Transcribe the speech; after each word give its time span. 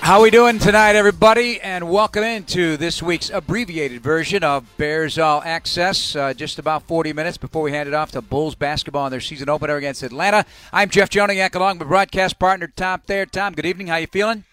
How 0.00 0.22
we 0.22 0.30
doing 0.30 0.58
tonight, 0.58 0.96
everybody? 0.96 1.60
And 1.60 1.90
welcome 1.90 2.24
into 2.24 2.78
this 2.78 3.02
week's 3.02 3.28
abbreviated 3.28 4.00
version 4.00 4.42
of 4.42 4.64
Bears 4.78 5.18
All 5.18 5.42
Access. 5.44 6.16
Uh, 6.16 6.32
just 6.32 6.58
about 6.58 6.84
40 6.84 7.12
minutes 7.12 7.36
before 7.36 7.60
we 7.60 7.72
hand 7.72 7.88
it 7.88 7.94
off 7.94 8.12
to 8.12 8.22
Bulls 8.22 8.54
basketball 8.54 9.06
in 9.06 9.10
their 9.10 9.20
season 9.20 9.50
opener 9.50 9.76
against 9.76 10.02
Atlanta. 10.02 10.46
I'm 10.72 10.88
Jeff 10.88 11.10
Joniak, 11.10 11.54
along 11.54 11.78
with 11.78 11.88
broadcast 11.88 12.38
partner 12.38 12.68
Tom 12.74 13.00
Thayer. 13.00 13.26
Tom, 13.26 13.52
good 13.52 13.66
evening. 13.66 13.88
How 13.88 13.96
you 13.96 14.06
feeling? 14.06 14.44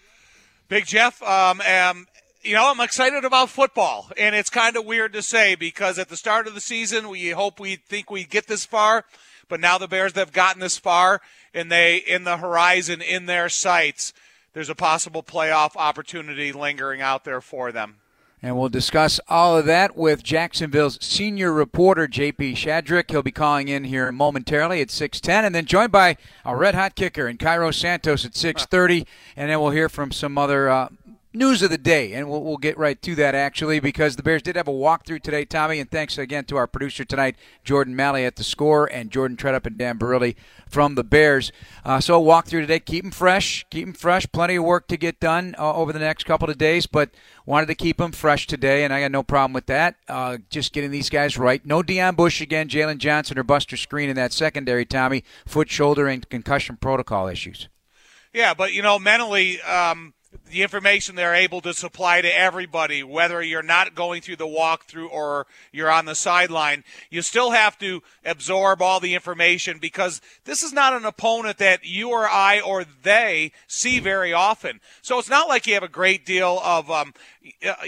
Big 0.68 0.84
Jeff, 0.84 1.22
um, 1.22 1.62
um, 1.62 2.06
you 2.42 2.52
know, 2.52 2.70
I'm 2.70 2.80
excited 2.80 3.24
about 3.24 3.48
football, 3.48 4.10
and 4.18 4.34
it's 4.34 4.50
kind 4.50 4.76
of 4.76 4.84
weird 4.84 5.14
to 5.14 5.22
say 5.22 5.54
because 5.54 5.98
at 5.98 6.10
the 6.10 6.16
start 6.18 6.46
of 6.46 6.54
the 6.54 6.60
season, 6.60 7.08
we 7.08 7.30
hope 7.30 7.58
we 7.58 7.76
think 7.76 8.10
we 8.10 8.24
get 8.24 8.46
this 8.46 8.66
far, 8.66 9.06
but 9.48 9.60
now 9.60 9.78
the 9.78 9.88
Bears 9.88 10.12
have 10.16 10.32
gotten 10.32 10.60
this 10.60 10.76
far, 10.76 11.22
and 11.54 11.72
they 11.72 11.96
in 11.96 12.24
the 12.24 12.36
horizon 12.36 13.00
in 13.00 13.24
their 13.24 13.48
sights– 13.48 14.12
there's 14.56 14.70
a 14.70 14.74
possible 14.74 15.22
playoff 15.22 15.76
opportunity 15.76 16.50
lingering 16.50 17.02
out 17.02 17.24
there 17.24 17.42
for 17.42 17.70
them. 17.72 17.96
And 18.42 18.56
we'll 18.56 18.70
discuss 18.70 19.20
all 19.28 19.58
of 19.58 19.66
that 19.66 19.98
with 19.98 20.22
Jacksonville's 20.22 20.96
senior 21.04 21.52
reporter, 21.52 22.08
JP 22.08 22.54
Shadrick. 22.54 23.10
He'll 23.10 23.22
be 23.22 23.30
calling 23.30 23.68
in 23.68 23.84
here 23.84 24.10
momentarily 24.10 24.80
at 24.80 24.88
6.10, 24.88 25.44
and 25.44 25.54
then 25.54 25.66
joined 25.66 25.92
by 25.92 26.16
a 26.42 26.56
red-hot 26.56 26.94
kicker 26.94 27.28
in 27.28 27.36
Cairo 27.36 27.70
Santos 27.70 28.24
at 28.24 28.32
6.30, 28.32 29.06
and 29.36 29.50
then 29.50 29.60
we'll 29.60 29.72
hear 29.72 29.90
from 29.90 30.10
some 30.10 30.38
other 30.38 30.70
uh, 30.70 30.88
news 31.36 31.62
of 31.62 31.70
the 31.70 31.78
day, 31.78 32.14
and 32.14 32.28
we'll, 32.30 32.42
we'll, 32.42 32.56
get 32.56 32.78
right 32.78 33.00
to 33.02 33.14
that 33.14 33.34
actually 33.34 33.78
because 33.78 34.16
the 34.16 34.22
Bears 34.22 34.40
did 34.40 34.56
have 34.56 34.66
a 34.66 34.72
walkthrough 34.72 35.20
today, 35.22 35.44
Tommy, 35.44 35.78
and 35.78 35.90
thanks 35.90 36.16
again 36.16 36.44
to 36.46 36.56
our 36.56 36.66
producer 36.66 37.04
tonight, 37.04 37.36
Jordan 37.62 37.94
Malley 37.94 38.24
at 38.24 38.36
the 38.36 38.42
score, 38.42 38.86
and 38.86 39.10
Jordan 39.10 39.36
Treadup 39.36 39.66
and 39.66 39.76
Dan 39.76 39.98
Barilli 39.98 40.34
from 40.68 40.94
the 40.94 41.04
Bears. 41.04 41.52
Uh, 41.84 42.00
so 42.00 42.20
walkthrough 42.22 42.62
today, 42.62 42.80
keep 42.80 43.04
them 43.04 43.10
fresh, 43.10 43.66
keep 43.70 43.84
them 43.84 43.92
fresh. 43.92 44.26
Plenty 44.32 44.56
of 44.56 44.64
work 44.64 44.88
to 44.88 44.96
get 44.96 45.20
done 45.20 45.54
uh, 45.58 45.74
over 45.74 45.92
the 45.92 45.98
next 45.98 46.24
couple 46.24 46.48
of 46.48 46.56
days, 46.56 46.86
but 46.86 47.10
wanted 47.44 47.66
to 47.66 47.74
keep 47.74 47.98
them 47.98 48.12
fresh 48.12 48.46
today, 48.46 48.82
and 48.82 48.92
I 48.92 49.02
got 49.02 49.12
no 49.12 49.22
problem 49.22 49.52
with 49.52 49.66
that. 49.66 49.96
Uh, 50.08 50.38
just 50.48 50.72
getting 50.72 50.90
these 50.90 51.10
guys 51.10 51.36
right. 51.36 51.64
No 51.66 51.82
Deon 51.82 52.16
Bush 52.16 52.40
again, 52.40 52.68
Jaylon 52.68 52.98
Johnson 52.98 53.38
or 53.38 53.42
Buster 53.42 53.76
Skrine 53.76 54.08
in 54.08 54.16
that 54.16 54.32
secondary, 54.32 54.86
Tommy. 54.86 55.22
Foot, 55.46 55.68
shoulder, 55.68 56.08
and 56.08 56.26
concussion 56.30 56.78
protocol 56.78 57.28
issues. 57.28 57.68
Yeah, 58.32 58.54
but 58.54 58.72
you 58.72 58.80
know, 58.82 58.98
mentally. 58.98 59.60
Um 59.62 60.14
the 60.50 60.62
information 60.62 61.16
they're 61.16 61.34
able 61.34 61.60
to 61.60 61.74
supply 61.74 62.20
to 62.20 62.38
everybody, 62.38 63.02
whether 63.02 63.42
you're 63.42 63.62
not 63.62 63.94
going 63.94 64.22
through 64.22 64.36
the 64.36 64.46
walkthrough 64.46 65.10
or 65.10 65.46
you're 65.72 65.90
on 65.90 66.04
the 66.04 66.14
sideline, 66.14 66.84
you 67.10 67.22
still 67.22 67.50
have 67.50 67.78
to 67.78 68.02
absorb 68.24 68.80
all 68.80 69.00
the 69.00 69.14
information 69.14 69.78
because 69.78 70.20
this 70.44 70.62
is 70.62 70.72
not 70.72 70.92
an 70.92 71.04
opponent 71.04 71.58
that 71.58 71.84
you 71.84 72.10
or 72.10 72.28
I 72.28 72.60
or 72.60 72.84
they 73.02 73.52
see 73.66 74.00
very 74.00 74.32
often. 74.32 74.80
So 75.02 75.18
it's 75.18 75.30
not 75.30 75.48
like 75.48 75.66
you 75.66 75.74
have 75.74 75.82
a 75.82 75.88
great 75.88 76.24
deal 76.24 76.60
of 76.62 76.90
um, 76.90 77.12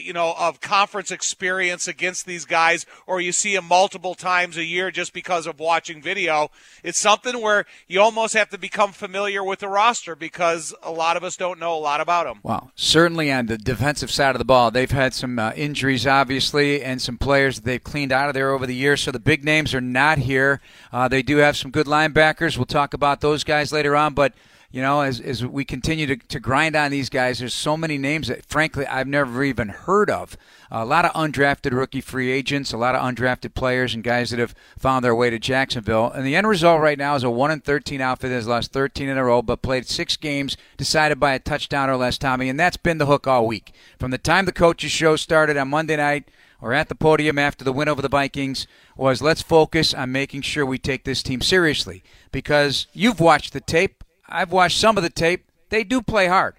you 0.01 0.13
know, 0.13 0.35
of 0.39 0.61
conference 0.61 1.11
experience 1.11 1.89
against 1.89 2.27
these 2.27 2.45
guys, 2.45 2.87
or 3.07 3.21
you 3.21 3.33
see 3.33 3.55
them 3.55 3.67
multiple 3.67 4.15
times 4.15 4.57
a 4.57 4.65
year 4.65 4.91
just 4.91 5.13
because 5.13 5.47
of 5.47 5.59
watching 5.59 6.03
video. 6.03 6.51
It's 6.83 6.99
something 6.99 7.41
where 7.41 7.67
you 7.87 8.01
almost 8.01 8.35
have 8.35 8.51
to 8.51 8.59
become 8.59 8.93
familiar 8.93 9.43
with 9.43 9.61
the 9.61 9.69
roster 9.69 10.15
because 10.15 10.75
a 10.83 10.91
lot 10.91 11.17
of 11.17 11.25
us 11.25 11.37
don't 11.37 11.59
know 11.59 11.77
a 11.77 11.79
lot 11.79 12.01
about 12.01 12.27
them. 12.27 12.41
Well, 12.43 12.71
certainly 12.75 13.31
on 13.33 13.47
the 13.47 13.59
defensive 13.59 14.11
side 14.11 14.35
of 14.35 14.39
the 14.39 14.45
ball, 14.45 14.71
they've 14.71 14.91
had 14.91 15.15
some 15.15 15.39
uh, 15.39 15.53
injuries, 15.57 16.07
obviously, 16.07 16.83
and 16.83 17.01
some 17.01 17.19
players 17.19 17.57
that 17.57 17.65
they've 17.65 17.83
cleaned 17.83 18.13
out 18.13 18.29
of 18.29 18.35
there 18.35 18.51
over 18.51 18.67
the 18.67 18.75
years. 18.75 19.03
So 19.03 19.11
the 19.11 19.19
big 19.19 19.45
names 19.45 19.75
are 19.75 19.81
not 19.81 20.19
here. 20.19 20.61
Uh, 20.93 21.09
they 21.09 21.23
do 21.23 21.39
have 21.39 21.57
some 21.57 21.71
good 21.71 21.87
linebackers. 21.87 22.57
We'll 22.57 22.67
talk 22.67 22.95
about 22.95 23.21
those 23.21 23.45
guys 23.45 23.73
later 23.73 23.97
on, 23.97 24.15
but 24.15 24.33
you 24.71 24.83
know, 24.83 25.01
as, 25.01 25.19
as 25.19 25.45
we 25.45 25.65
continue 25.65 26.07
to, 26.07 26.17
to 26.17 26.39
grind 26.39 26.77
on 26.77 26.91
these 26.91 27.09
guys, 27.09 27.39
there's 27.39 27.55
so 27.55 27.75
many 27.75 27.97
names 27.97 28.29
that, 28.29 28.45
frankly, 28.45 28.87
I've 28.87 29.07
never 29.07 29.43
even 29.43 29.69
heard 29.69 30.11
of. 30.11 30.37
A 30.71 30.85
lot 30.85 31.07
of 31.07 31.13
undrafted 31.13 31.73
rookie 31.73 32.03
free 32.03 32.31
agents, 32.31 32.75
a 32.75 32.77
lot 32.77 32.95
of 32.95 33.01
undrafted 33.01 33.55
players, 33.55 33.95
and 33.95 34.05
guys 34.05 34.29
that 34.31 34.39
have 34.39 34.55
found 34.79 35.03
their 35.03 35.15
way 35.15 35.31
to 35.31 35.39
Jacksonville. 35.39 36.11
And 36.11 36.27
the 36.27 36.37
end 36.37 36.47
result 36.47 36.83
right 36.83 36.99
now 36.99 37.15
is 37.15 37.23
a 37.23 37.31
1 37.31 37.51
and 37.51 37.65
13 37.65 38.03
outfit 38.03 38.29
that 38.29 38.37
has 38.37 38.47
lost 38.47 38.71
13 38.73 39.09
in 39.09 39.17
a 39.17 39.25
row, 39.25 39.41
but 39.41 39.63
played 39.63 39.87
six 39.87 40.19
games, 40.19 40.59
decided 40.77 41.19
by 41.19 41.33
a 41.33 41.39
touchdown 41.39 41.89
or 41.89 41.97
less, 41.97 42.19
Tommy. 42.19 42.51
And 42.51 42.61
that's 42.61 42.77
been 42.77 42.99
the 42.99 43.07
hook 43.07 43.27
all 43.27 43.47
week. 43.47 43.73
From 43.99 44.11
the 44.11 44.19
time 44.19 44.45
the 44.45 44.53
coaches' 44.53 44.91
show 44.91 45.17
started 45.17 45.57
on 45.57 45.69
Monday 45.69 45.97
night 45.97 46.29
or 46.61 46.75
at 46.75 46.89
the 46.89 46.95
podium 46.95 47.39
after 47.39 47.65
the 47.65 47.73
win 47.73 47.89
over 47.89 48.03
the 48.03 48.09
Vikings 48.09 48.67
was 48.97 49.23
let's 49.23 49.43
focus 49.43 49.95
on 49.95 50.13
making 50.13 50.43
sure 50.43 50.67
we 50.67 50.79
take 50.79 51.05
this 51.05 51.23
team 51.23 51.41
seriously 51.41 52.03
because 52.33 52.87
you've 52.93 53.21
watched 53.21 53.53
the 53.53 53.61
tape. 53.61 53.98
I've 54.29 54.53
watched 54.53 54.79
some 54.79 54.97
of 54.97 55.03
the 55.03 55.11
tape. 55.11 55.51
They 55.71 55.85
do 55.85 56.03
play 56.03 56.27
hard. 56.27 56.55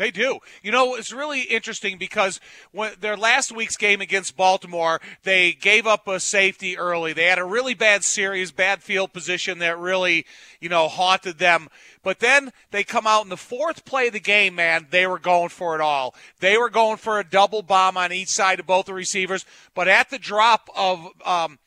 They 0.00 0.10
do. 0.10 0.38
You 0.62 0.72
know, 0.72 0.94
it's 0.94 1.12
really 1.12 1.42
interesting 1.42 1.98
because 1.98 2.40
when 2.72 2.92
their 3.00 3.18
last 3.18 3.52
week's 3.52 3.76
game 3.76 4.00
against 4.00 4.34
Baltimore, 4.34 4.98
they 5.24 5.52
gave 5.52 5.86
up 5.86 6.08
a 6.08 6.18
safety 6.18 6.78
early. 6.78 7.12
They 7.12 7.26
had 7.26 7.38
a 7.38 7.44
really 7.44 7.74
bad 7.74 8.02
series, 8.02 8.50
bad 8.50 8.82
field 8.82 9.12
position 9.12 9.58
that 9.58 9.78
really, 9.78 10.24
you 10.58 10.70
know, 10.70 10.88
haunted 10.88 11.36
them. 11.36 11.68
But 12.02 12.20
then 12.20 12.50
they 12.70 12.82
come 12.82 13.06
out 13.06 13.24
in 13.24 13.28
the 13.28 13.36
fourth 13.36 13.84
play 13.84 14.06
of 14.06 14.14
the 14.14 14.20
game, 14.20 14.54
man, 14.54 14.86
they 14.88 15.06
were 15.06 15.18
going 15.18 15.50
for 15.50 15.74
it 15.74 15.82
all. 15.82 16.14
They 16.38 16.56
were 16.56 16.70
going 16.70 16.96
for 16.96 17.20
a 17.20 17.28
double 17.28 17.60
bomb 17.60 17.98
on 17.98 18.10
each 18.10 18.30
side 18.30 18.58
of 18.58 18.66
both 18.66 18.86
the 18.86 18.94
receivers. 18.94 19.44
But 19.74 19.86
at 19.86 20.08
the 20.08 20.18
drop 20.18 20.70
of 20.74 21.08
um, 21.26 21.58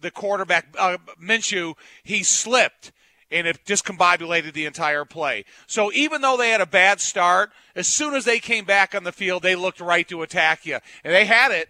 the 0.00 0.10
quarterback, 0.10 0.68
uh, 0.78 0.96
Minshew, 1.22 1.74
he 2.02 2.22
slipped 2.22 2.90
and 3.32 3.46
it 3.46 3.64
discombobulated 3.64 4.52
the 4.52 4.66
entire 4.66 5.04
play. 5.04 5.44
So 5.66 5.90
even 5.92 6.20
though 6.20 6.36
they 6.36 6.50
had 6.50 6.60
a 6.60 6.66
bad 6.66 7.00
start, 7.00 7.50
as 7.74 7.86
soon 7.86 8.14
as 8.14 8.24
they 8.24 8.38
came 8.38 8.64
back 8.64 8.94
on 8.94 9.04
the 9.04 9.12
field, 9.12 9.42
they 9.42 9.56
looked 9.56 9.80
right 9.80 10.06
to 10.08 10.22
attack 10.22 10.66
you. 10.66 10.78
And 11.02 11.12
they 11.12 11.24
had 11.24 11.50
it, 11.50 11.68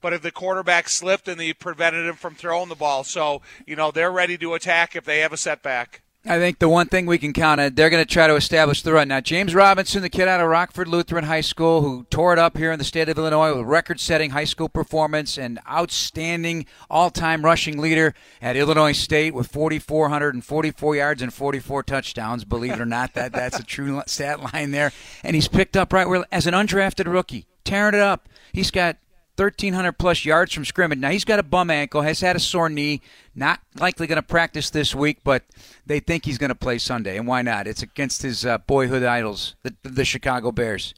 but 0.00 0.12
if 0.12 0.22
the 0.22 0.30
quarterback 0.30 0.88
slipped 0.88 1.28
and 1.28 1.40
they 1.40 1.52
prevented 1.52 2.06
him 2.06 2.16
from 2.16 2.34
throwing 2.34 2.68
the 2.68 2.74
ball. 2.74 3.04
So, 3.04 3.40
you 3.66 3.76
know, 3.76 3.90
they're 3.90 4.12
ready 4.12 4.36
to 4.38 4.54
attack 4.54 4.96
if 4.96 5.04
they 5.04 5.20
have 5.20 5.32
a 5.32 5.38
setback. 5.38 6.02
I 6.26 6.38
think 6.38 6.58
the 6.58 6.70
one 6.70 6.86
thing 6.86 7.04
we 7.04 7.18
can 7.18 7.34
count 7.34 7.60
on, 7.60 7.74
they're 7.74 7.90
going 7.90 8.02
to 8.02 8.10
try 8.10 8.26
to 8.26 8.34
establish 8.34 8.80
the 8.80 8.94
run. 8.94 9.08
Now, 9.08 9.20
James 9.20 9.54
Robinson, 9.54 10.00
the 10.00 10.08
kid 10.08 10.26
out 10.26 10.40
of 10.40 10.48
Rockford 10.48 10.88
Lutheran 10.88 11.24
High 11.24 11.42
School, 11.42 11.82
who 11.82 12.04
tore 12.08 12.32
it 12.32 12.38
up 12.38 12.56
here 12.56 12.72
in 12.72 12.78
the 12.78 12.84
state 12.84 13.10
of 13.10 13.18
Illinois 13.18 13.54
with 13.54 13.66
record-setting 13.66 14.30
high 14.30 14.44
school 14.44 14.70
performance 14.70 15.36
and 15.36 15.58
outstanding 15.68 16.64
all-time 16.88 17.44
rushing 17.44 17.78
leader 17.78 18.14
at 18.40 18.56
Illinois 18.56 18.92
State 18.92 19.34
with 19.34 19.48
4,444 19.48 20.96
yards 20.96 21.20
and 21.20 21.34
44 21.34 21.82
touchdowns. 21.82 22.44
Believe 22.44 22.72
it 22.72 22.80
or 22.80 22.86
not, 22.86 23.12
that 23.12 23.32
that's 23.32 23.58
a 23.58 23.64
true 23.64 24.02
stat 24.06 24.54
line 24.54 24.70
there. 24.70 24.92
And 25.22 25.34
he's 25.34 25.48
picked 25.48 25.76
up 25.76 25.92
right 25.92 26.08
where 26.08 26.24
as 26.32 26.46
an 26.46 26.54
undrafted 26.54 27.12
rookie, 27.12 27.46
tearing 27.64 27.94
it 27.94 28.00
up. 28.00 28.30
He's 28.50 28.70
got 28.70 28.96
1,300 29.36 29.92
plus 29.92 30.24
yards 30.24 30.52
from 30.52 30.64
scrimmage. 30.64 30.98
Now, 30.98 31.10
he's 31.10 31.24
got 31.24 31.38
a 31.38 31.42
bum 31.42 31.70
ankle, 31.70 32.02
has 32.02 32.20
had 32.20 32.36
a 32.36 32.40
sore 32.40 32.68
knee, 32.68 33.00
not 33.34 33.60
likely 33.78 34.06
going 34.06 34.16
to 34.16 34.22
practice 34.22 34.70
this 34.70 34.94
week, 34.94 35.18
but 35.24 35.42
they 35.86 36.00
think 36.00 36.24
he's 36.24 36.38
going 36.38 36.50
to 36.50 36.54
play 36.54 36.78
Sunday. 36.78 37.16
And 37.16 37.26
why 37.26 37.42
not? 37.42 37.66
It's 37.66 37.82
against 37.82 38.22
his 38.22 38.46
uh, 38.46 38.58
boyhood 38.58 39.02
idols, 39.02 39.56
the, 39.62 39.74
the 39.82 40.04
Chicago 40.04 40.52
Bears 40.52 40.94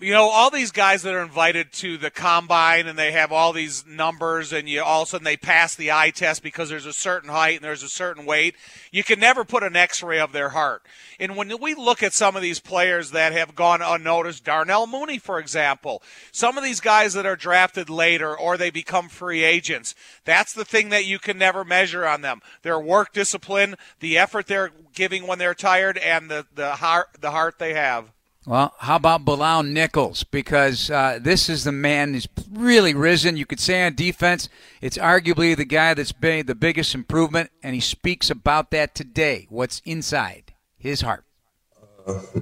you 0.00 0.12
know, 0.12 0.30
all 0.30 0.50
these 0.50 0.72
guys 0.72 1.02
that 1.02 1.14
are 1.14 1.22
invited 1.22 1.72
to 1.72 1.98
the 1.98 2.10
combine 2.10 2.86
and 2.86 2.98
they 2.98 3.12
have 3.12 3.32
all 3.32 3.52
these 3.52 3.86
numbers 3.86 4.50
and 4.50 4.66
you 4.66 4.82
all 4.82 5.02
of 5.02 5.08
a 5.08 5.10
sudden 5.10 5.24
they 5.26 5.36
pass 5.36 5.74
the 5.74 5.92
eye 5.92 6.08
test 6.08 6.42
because 6.42 6.70
there's 6.70 6.86
a 6.86 6.92
certain 6.92 7.28
height 7.28 7.56
and 7.56 7.64
there's 7.64 7.82
a 7.82 7.88
certain 7.88 8.24
weight. 8.24 8.56
You 8.90 9.04
can 9.04 9.20
never 9.20 9.44
put 9.44 9.62
an 9.62 9.76
x-ray 9.76 10.18
of 10.18 10.32
their 10.32 10.50
heart. 10.50 10.86
And 11.18 11.36
when 11.36 11.52
we 11.60 11.74
look 11.74 12.02
at 12.02 12.14
some 12.14 12.34
of 12.34 12.40
these 12.40 12.60
players 12.60 13.10
that 13.10 13.32
have 13.32 13.54
gone 13.54 13.82
unnoticed, 13.82 14.42
Darnell 14.42 14.86
Mooney, 14.86 15.18
for 15.18 15.38
example, 15.38 16.02
some 16.32 16.56
of 16.56 16.64
these 16.64 16.80
guys 16.80 17.12
that 17.12 17.26
are 17.26 17.36
drafted 17.36 17.90
later 17.90 18.34
or 18.36 18.56
they 18.56 18.70
become 18.70 19.10
free 19.10 19.44
agents, 19.44 19.94
that's 20.24 20.54
the 20.54 20.64
thing 20.64 20.88
that 20.88 21.04
you 21.04 21.18
can 21.18 21.36
never 21.36 21.62
measure 21.62 22.06
on 22.06 22.22
them. 22.22 22.40
Their 22.62 22.80
work 22.80 23.12
discipline, 23.12 23.74
the 24.00 24.16
effort 24.16 24.46
they're 24.46 24.72
giving 24.94 25.26
when 25.26 25.38
they're 25.38 25.54
tired 25.54 25.98
and 25.98 26.30
the, 26.30 26.46
the 26.54 26.76
heart, 26.76 27.08
the 27.20 27.32
heart 27.32 27.58
they 27.58 27.74
have. 27.74 28.12
Well, 28.50 28.74
how 28.80 28.96
about 28.96 29.24
Bilal 29.24 29.62
Nichols? 29.62 30.24
Because 30.24 30.90
uh, 30.90 31.20
this 31.22 31.48
is 31.48 31.62
the 31.62 31.70
man 31.70 32.14
who's 32.14 32.26
really 32.50 32.94
risen. 32.94 33.36
You 33.36 33.46
could 33.46 33.60
say 33.60 33.86
on 33.86 33.94
defense, 33.94 34.48
it's 34.80 34.98
arguably 34.98 35.56
the 35.56 35.64
guy 35.64 35.94
that's 35.94 36.10
been 36.10 36.46
the 36.46 36.56
biggest 36.56 36.92
improvement, 36.92 37.52
and 37.62 37.76
he 37.76 37.80
speaks 37.80 38.28
about 38.28 38.72
that 38.72 38.92
today. 38.92 39.46
What's 39.50 39.80
inside 39.84 40.52
his 40.76 41.02
heart? 41.02 41.24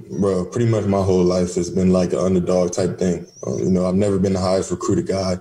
bro, 0.09 0.45
pretty 0.45 0.65
much 0.65 0.85
my 0.85 1.03
whole 1.03 1.23
life 1.23 1.53
has 1.53 1.69
been 1.69 1.93
like 1.93 2.11
an 2.11 2.17
underdog 2.17 2.71
type 2.71 2.97
thing. 2.97 3.27
Um, 3.45 3.59
you 3.59 3.69
know, 3.69 3.85
I've 3.85 3.93
never 3.93 4.17
been 4.17 4.33
the 4.33 4.39
highest 4.39 4.71
recruited 4.71 5.05
guy, 5.05 5.37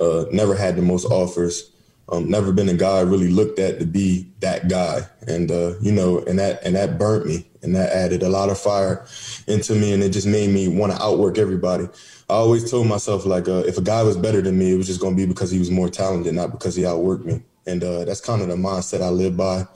uh, 0.00 0.24
never 0.32 0.54
had 0.54 0.76
the 0.76 0.82
most 0.82 1.04
offers, 1.04 1.72
um, 2.08 2.30
never 2.30 2.52
been 2.52 2.68
a 2.68 2.74
guy 2.74 2.98
I 2.98 3.02
really 3.02 3.30
looked 3.30 3.58
at 3.58 3.80
to 3.80 3.86
be 3.86 4.28
that 4.40 4.68
guy. 4.68 5.00
And 5.26 5.50
uh, 5.50 5.74
you 5.80 5.92
know, 5.92 6.20
and 6.20 6.38
that 6.38 6.62
and 6.64 6.76
that 6.76 6.98
burnt 6.98 7.26
me, 7.26 7.46
and 7.62 7.74
that 7.74 7.92
added 7.92 8.22
a 8.22 8.28
lot 8.28 8.48
of 8.48 8.58
fire 8.58 9.06
into 9.46 9.74
me, 9.74 9.92
and 9.92 10.02
it 10.02 10.10
just 10.10 10.26
made 10.26 10.50
me 10.50 10.68
want 10.68 10.92
to 10.92 11.02
outwork 11.02 11.38
everybody. 11.38 11.88
I 12.28 12.34
always 12.34 12.68
told 12.68 12.88
myself 12.88 13.24
like, 13.24 13.48
uh, 13.48 13.62
if 13.66 13.78
a 13.78 13.82
guy 13.82 14.02
was 14.02 14.16
better 14.16 14.42
than 14.42 14.58
me, 14.58 14.72
it 14.72 14.76
was 14.76 14.88
just 14.88 15.00
going 15.00 15.16
to 15.16 15.16
be 15.16 15.26
because 15.26 15.50
he 15.50 15.60
was 15.60 15.70
more 15.70 15.88
talented, 15.88 16.34
not 16.34 16.50
because 16.50 16.74
he 16.74 16.82
outworked 16.82 17.24
me. 17.24 17.42
And 17.66 17.82
uh, 17.84 18.04
that's 18.04 18.20
kind 18.20 18.42
of 18.42 18.48
the 18.48 18.56
mindset 18.56 19.00
I 19.00 19.10
live 19.10 19.36
by. 19.36 19.66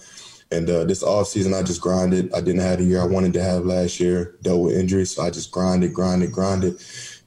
And 0.53 0.69
uh, 0.69 0.83
this 0.85 1.05
off 1.05 1.29
season, 1.29 1.55
I 1.55 1.63
just 1.63 1.81
grinded. 1.81 2.33
I 2.35 2.41
didn't 2.41 2.63
have 2.63 2.79
the 2.79 2.85
year 2.85 3.01
I 3.01 3.07
wanted 3.07 3.33
to 3.35 3.43
have 3.43 3.65
last 3.65 4.01
year. 4.01 4.37
Dealt 4.43 4.63
with 4.63 4.77
injuries, 4.77 5.15
so 5.15 5.23
I 5.23 5.31
just 5.31 5.53
grinded, 5.53 5.95
grinded, 5.95 6.33
grinded, 6.33 6.81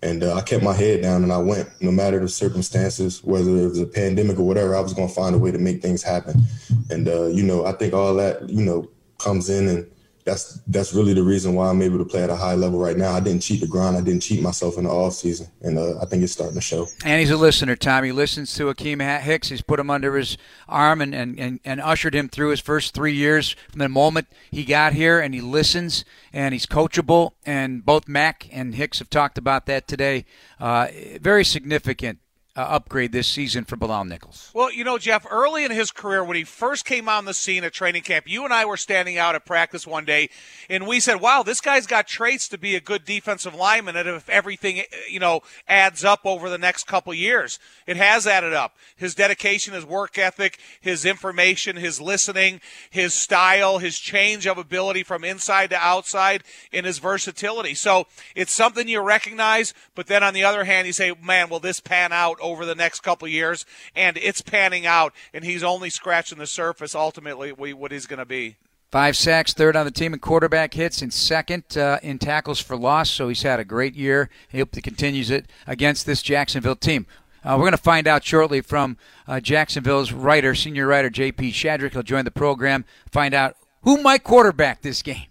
and 0.03 0.21
uh, 0.21 0.35
I 0.35 0.41
kept 0.41 0.63
my 0.63 0.73
head 0.73 1.01
down 1.01 1.23
and 1.23 1.31
I 1.31 1.38
went. 1.38 1.69
No 1.81 1.91
matter 1.91 2.19
the 2.19 2.27
circumstances, 2.27 3.23
whether 3.23 3.50
it 3.50 3.69
was 3.69 3.79
a 3.79 3.85
pandemic 3.85 4.38
or 4.38 4.44
whatever, 4.44 4.75
I 4.75 4.81
was 4.81 4.94
going 4.94 5.07
to 5.07 5.13
find 5.13 5.33
a 5.33 5.39
way 5.39 5.51
to 5.51 5.57
make 5.57 5.81
things 5.81 6.03
happen. 6.03 6.44
And 6.89 7.07
uh, 7.07 7.27
you 7.27 7.44
know, 7.44 7.65
I 7.65 7.71
think 7.71 7.94
all 7.94 8.13
that 8.15 8.50
you 8.50 8.65
know 8.65 8.89
comes 9.19 9.50
in 9.50 9.67
and 9.67 9.89
that's 10.25 10.61
that's 10.67 10.93
really 10.93 11.13
the 11.13 11.23
reason 11.23 11.53
why 11.53 11.69
I'm 11.69 11.81
able 11.81 11.97
to 11.97 12.05
play 12.05 12.23
at 12.23 12.29
a 12.29 12.35
high 12.35 12.55
level 12.55 12.79
right 12.79 12.97
now. 12.97 13.11
I 13.11 13.19
didn't 13.19 13.41
cheat 13.41 13.61
the 13.61 13.67
grind. 13.67 13.97
I 13.97 14.01
didn't 14.01 14.21
cheat 14.21 14.41
myself 14.41 14.77
in 14.77 14.85
the 14.85 14.89
off 14.89 15.13
season, 15.13 15.47
and 15.61 15.77
uh, 15.77 15.99
I 16.01 16.05
think 16.05 16.23
it's 16.23 16.33
starting 16.33 16.55
to 16.55 16.61
show. 16.61 16.87
And 17.05 17.19
he's 17.19 17.31
a 17.31 17.37
listener, 17.37 17.75
Tom. 17.75 18.03
He 18.03 18.11
listens 18.11 18.53
to 18.55 18.65
Akiem 18.65 19.21
Hicks. 19.21 19.49
He's 19.49 19.61
put 19.61 19.79
him 19.79 19.89
under 19.89 20.15
his 20.15 20.37
arm 20.67 21.01
and, 21.01 21.13
and, 21.13 21.39
and, 21.39 21.59
and 21.65 21.81
ushered 21.81 22.15
him 22.15 22.29
through 22.29 22.49
his 22.49 22.59
first 22.59 22.93
three 22.93 23.13
years 23.13 23.55
from 23.69 23.79
the 23.79 23.89
moment 23.89 24.27
he 24.49 24.63
got 24.63 24.93
here, 24.93 25.19
and 25.19 25.33
he 25.33 25.41
listens 25.41 26.05
and 26.31 26.53
he's 26.53 26.65
coachable. 26.65 27.31
And 27.45 27.85
both 27.85 28.07
Mac 28.07 28.47
and 28.51 28.75
Hicks 28.75 28.99
have 28.99 29.09
talked 29.09 29.37
about 29.37 29.65
that 29.65 29.87
today. 29.87 30.25
Uh, 30.59 30.87
very 31.21 31.43
significant 31.43 32.19
uh, 32.55 32.61
upgrade 32.61 33.11
this 33.11 33.27
season 33.27 33.63
for 33.63 33.75
Bilal 33.75 34.05
Nichols? 34.05 34.51
Well, 34.53 34.71
you 34.71 34.83
know, 34.83 34.97
Jeff, 34.97 35.25
early 35.29 35.65
in 35.65 35.71
his 35.71 35.91
career, 35.91 36.23
when 36.23 36.38
he 36.38 36.44
first 36.44 36.85
came 36.85 37.09
on 37.09 37.25
the 37.25 37.33
scene 37.33 37.63
at 37.63 37.73
training 37.73 38.03
camp, 38.03 38.25
you 38.27 38.44
and 38.45 38.53
I 38.53 38.65
were 38.65 38.77
standing 38.77 39.17
out 39.17 39.33
at 39.33 39.45
practice 39.45 39.88
one 39.88 40.05
day, 40.05 40.29
and 40.69 40.85
we 40.85 41.00
said, 41.00 41.19
wow, 41.19 41.41
this 41.44 41.61
guy's 41.61 41.88
got 41.88 42.07
traits 42.07 42.47
to 42.50 42.57
be 42.57 42.75
a 42.75 42.79
good 42.79 43.05
defensive 43.05 43.55
lineman, 43.55 43.95
and 43.95 44.07
if 44.07 44.29
everything, 44.29 44.83
you 45.09 45.19
know, 45.19 45.41
adds 45.67 46.03
up 46.03 46.21
over 46.25 46.50
the 46.50 46.57
next 46.57 46.85
couple 46.85 47.13
years, 47.13 47.57
it 47.88 47.97
has 47.97 48.27
added 48.27 48.53
up. 48.53 48.75
His 48.95 49.15
dedication, 49.15 49.73
his 49.73 49.85
work 49.85 50.17
ethic, 50.17 50.59
his 50.79 51.06
information, 51.06 51.75
his 51.75 51.99
listening, 51.99 52.61
his 52.89 53.13
style, 53.13 53.79
his 53.79 53.97
change 53.97 54.45
of 54.45 54.59
ability 54.59 55.03
from 55.03 55.23
inside 55.23 55.71
to 55.71 55.77
outside, 55.77 56.44
and 56.71 56.85
his 56.85 56.99
versatility. 56.99 57.73
So 57.73 58.06
it's 58.35 58.51
something 58.51 58.88
you 58.88 59.01
recognize, 59.01 59.73
but 59.95 60.06
then 60.06 60.21
on 60.21 60.35
the 60.35 60.44
other 60.44 60.65
hand, 60.65 60.85
you 60.85 60.94
say, 60.94 61.13
man, 61.21 61.49
will 61.49 61.59
this 61.59 61.79
pan 61.79 62.11
out 62.13 62.38
over 62.44 62.66
the 62.66 62.75
next 62.75 63.00
couple 63.00 63.28
years, 63.28 63.66
and 63.95 64.18
it's 64.18 64.42
panning 64.42 64.86
out, 64.86 65.13
and 65.34 65.44
he's 65.44 65.63
only 65.63 65.90
scratching 65.90 66.38
the 66.38 66.45
surface 66.45 66.94
ultimately 66.94 67.51
what 67.51 67.92
he's 67.92 68.06
going 68.06 68.19
to 68.19 68.25
be. 68.25 68.57
Five 68.92 69.18
sacks, 69.18 69.54
third 69.54 69.75
on 69.75 69.86
the 69.86 69.92
team 69.92 70.13
in 70.13 70.19
quarterback 70.19 70.75
hits, 70.75 71.01
and 71.01 71.12
second 71.12 71.75
uh, 71.75 71.98
in 72.04 72.19
tackles 72.19 72.60
for 72.60 72.78
loss. 72.78 73.10
So 73.10 73.28
he's 73.28 73.42
had 73.42 73.60
a 73.60 73.66
great 73.66 73.95
year. 73.95 74.30
He 74.50 74.60
hope 74.60 74.75
he 74.75 74.81
continues 74.81 75.31
it 75.31 75.48
against 75.66 76.06
this 76.06 76.22
Jacksonville 76.22 76.75
team. 76.75 77.07
Uh, 77.44 77.56
we're 77.57 77.63
going 77.63 77.72
to 77.72 77.78
find 77.78 78.07
out 78.07 78.24
shortly 78.24 78.62
from 78.62 78.98
uh, 79.28 79.40
Jacksonville's 79.40 80.13
writer, 80.13 80.54
senior 80.54 80.86
writer 80.86 81.10
J.P. 81.10 81.54
Shadrick. 81.54 81.94
He'll 81.94 82.04
join 82.04 82.24
the 82.24 82.30
program. 82.30 82.86
Find 83.12 83.34
out 83.34 83.57
who 83.81 84.00
might 84.00 84.24
quarterback 84.24 84.84
this 84.84 85.01
game. 85.01 85.25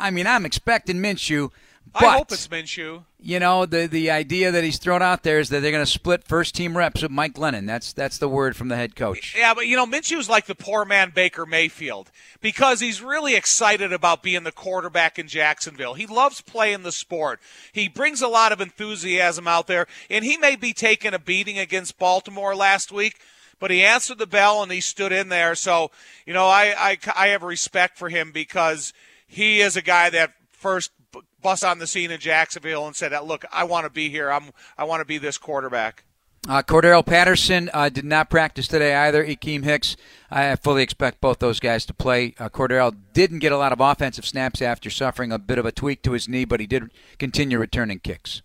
I 0.00 0.10
mean, 0.10 0.26
I'm 0.26 0.44
expecting 0.44 0.96
Minshew, 0.96 1.50
but, 1.94 2.04
I 2.04 2.16
hope 2.16 2.32
it's 2.32 2.48
Minshew. 2.48 3.04
You 3.20 3.38
know, 3.38 3.66
the 3.66 3.86
the 3.86 4.10
idea 4.10 4.50
that 4.50 4.64
he's 4.64 4.78
thrown 4.78 5.00
out 5.00 5.22
there 5.22 5.38
is 5.38 5.48
that 5.50 5.60
they're 5.60 5.70
going 5.70 5.84
to 5.84 5.90
split 5.90 6.24
first 6.24 6.54
team 6.54 6.76
reps 6.76 7.02
with 7.02 7.10
Mike 7.10 7.34
Glennon. 7.34 7.66
That's 7.66 7.92
that's 7.92 8.18
the 8.18 8.28
word 8.28 8.56
from 8.56 8.68
the 8.68 8.76
head 8.76 8.96
coach. 8.96 9.34
Yeah, 9.36 9.54
but 9.54 9.68
you 9.68 9.76
know, 9.76 9.86
Minshew's 9.86 10.28
like 10.28 10.46
the 10.46 10.56
poor 10.56 10.84
man 10.84 11.12
Baker 11.14 11.46
Mayfield 11.46 12.10
because 12.40 12.80
he's 12.80 13.00
really 13.00 13.36
excited 13.36 13.92
about 13.92 14.22
being 14.22 14.42
the 14.42 14.52
quarterback 14.52 15.18
in 15.18 15.28
Jacksonville. 15.28 15.94
He 15.94 16.06
loves 16.06 16.40
playing 16.40 16.82
the 16.82 16.92
sport. 16.92 17.40
He 17.72 17.88
brings 17.88 18.20
a 18.20 18.28
lot 18.28 18.50
of 18.50 18.60
enthusiasm 18.60 19.46
out 19.46 19.68
there, 19.68 19.86
and 20.10 20.24
he 20.24 20.36
may 20.36 20.56
be 20.56 20.72
taking 20.72 21.14
a 21.14 21.18
beating 21.18 21.58
against 21.58 21.98
Baltimore 21.98 22.56
last 22.56 22.90
week 22.90 23.20
but 23.60 23.70
he 23.70 23.84
answered 23.84 24.18
the 24.18 24.26
bell 24.26 24.62
and 24.62 24.70
he 24.70 24.80
stood 24.80 25.12
in 25.12 25.28
there. 25.28 25.54
So, 25.54 25.90
you 26.26 26.34
know, 26.34 26.46
I, 26.46 26.74
I, 26.76 26.98
I 27.16 27.28
have 27.28 27.42
respect 27.42 27.96
for 27.96 28.08
him 28.08 28.30
because 28.30 28.92
he 29.26 29.60
is 29.60 29.76
a 29.76 29.80
guy 29.80 30.10
that 30.10 30.32
first 30.50 30.90
bus 31.44 31.62
on 31.62 31.78
the 31.78 31.86
scene 31.86 32.10
in 32.10 32.18
Jacksonville 32.18 32.88
and 32.88 32.96
said, 32.96 33.12
"Look, 33.22 33.44
I 33.52 33.62
want 33.62 33.84
to 33.84 33.90
be 33.90 34.08
here. 34.08 34.32
I'm 34.32 34.50
I 34.76 34.82
want 34.82 35.00
to 35.00 35.04
be 35.04 35.18
this 35.18 35.38
quarterback." 35.38 36.02
Uh, 36.46 36.62
Cordarrelle 36.62 37.06
Patterson 37.06 37.70
uh, 37.72 37.88
did 37.88 38.04
not 38.04 38.28
practice 38.28 38.68
today 38.68 38.94
either. 38.94 39.24
Akiem 39.24 39.64
Hicks, 39.64 39.96
I 40.30 40.56
fully 40.56 40.82
expect 40.82 41.22
both 41.22 41.38
those 41.38 41.58
guys 41.58 41.86
to 41.86 41.94
play. 41.94 42.34
Uh, 42.38 42.50
Cordarrelle 42.50 42.94
didn't 43.14 43.38
get 43.38 43.52
a 43.52 43.56
lot 43.56 43.72
of 43.72 43.80
offensive 43.80 44.26
snaps 44.26 44.60
after 44.60 44.90
suffering 44.90 45.32
a 45.32 45.38
bit 45.38 45.56
of 45.56 45.64
a 45.64 45.72
tweak 45.72 46.02
to 46.02 46.12
his 46.12 46.28
knee, 46.28 46.44
but 46.44 46.60
he 46.60 46.66
did 46.66 46.92
continue 47.18 47.58
returning 47.58 47.98
kicks. 47.98 48.42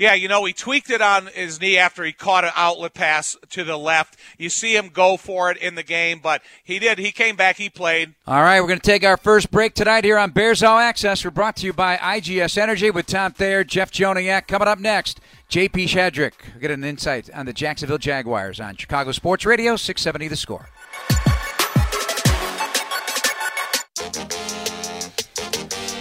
Yeah, 0.00 0.14
you 0.14 0.28
know, 0.28 0.46
he 0.46 0.54
tweaked 0.54 0.88
it 0.88 1.02
on 1.02 1.26
his 1.26 1.60
knee 1.60 1.76
after 1.76 2.02
he 2.02 2.12
caught 2.12 2.42
an 2.42 2.52
outlet 2.56 2.94
pass 2.94 3.36
to 3.50 3.64
the 3.64 3.76
left. 3.76 4.16
You 4.38 4.48
see 4.48 4.74
him 4.74 4.88
go 4.88 5.18
for 5.18 5.50
it 5.50 5.58
in 5.58 5.74
the 5.74 5.82
game, 5.82 6.20
but 6.22 6.40
he 6.64 6.78
did. 6.78 6.96
He 6.96 7.12
came 7.12 7.36
back. 7.36 7.58
He 7.58 7.68
played. 7.68 8.14
All 8.26 8.40
right, 8.40 8.62
we're 8.62 8.68
going 8.68 8.80
to 8.80 8.86
take 8.86 9.04
our 9.04 9.18
first 9.18 9.50
break 9.50 9.74
tonight 9.74 10.04
here 10.04 10.16
on 10.16 10.30
Bears 10.30 10.62
All 10.62 10.78
Access. 10.78 11.22
We're 11.22 11.32
brought 11.32 11.56
to 11.56 11.66
you 11.66 11.74
by 11.74 11.98
IGS 11.98 12.56
Energy 12.56 12.90
with 12.90 13.04
Tom 13.04 13.32
Thayer, 13.32 13.62
Jeff 13.62 13.92
Joniak. 13.92 14.46
Coming 14.46 14.68
up 14.68 14.78
next, 14.78 15.20
JP 15.50 15.84
Shadrick. 15.84 16.32
We'll 16.50 16.62
get 16.62 16.70
an 16.70 16.82
insight 16.82 17.28
on 17.34 17.44
the 17.44 17.52
Jacksonville 17.52 17.98
Jaguars 17.98 18.58
on 18.58 18.76
Chicago 18.76 19.12
Sports 19.12 19.44
Radio, 19.44 19.76
670 19.76 20.28
The 20.28 20.36
Score. 20.36 20.70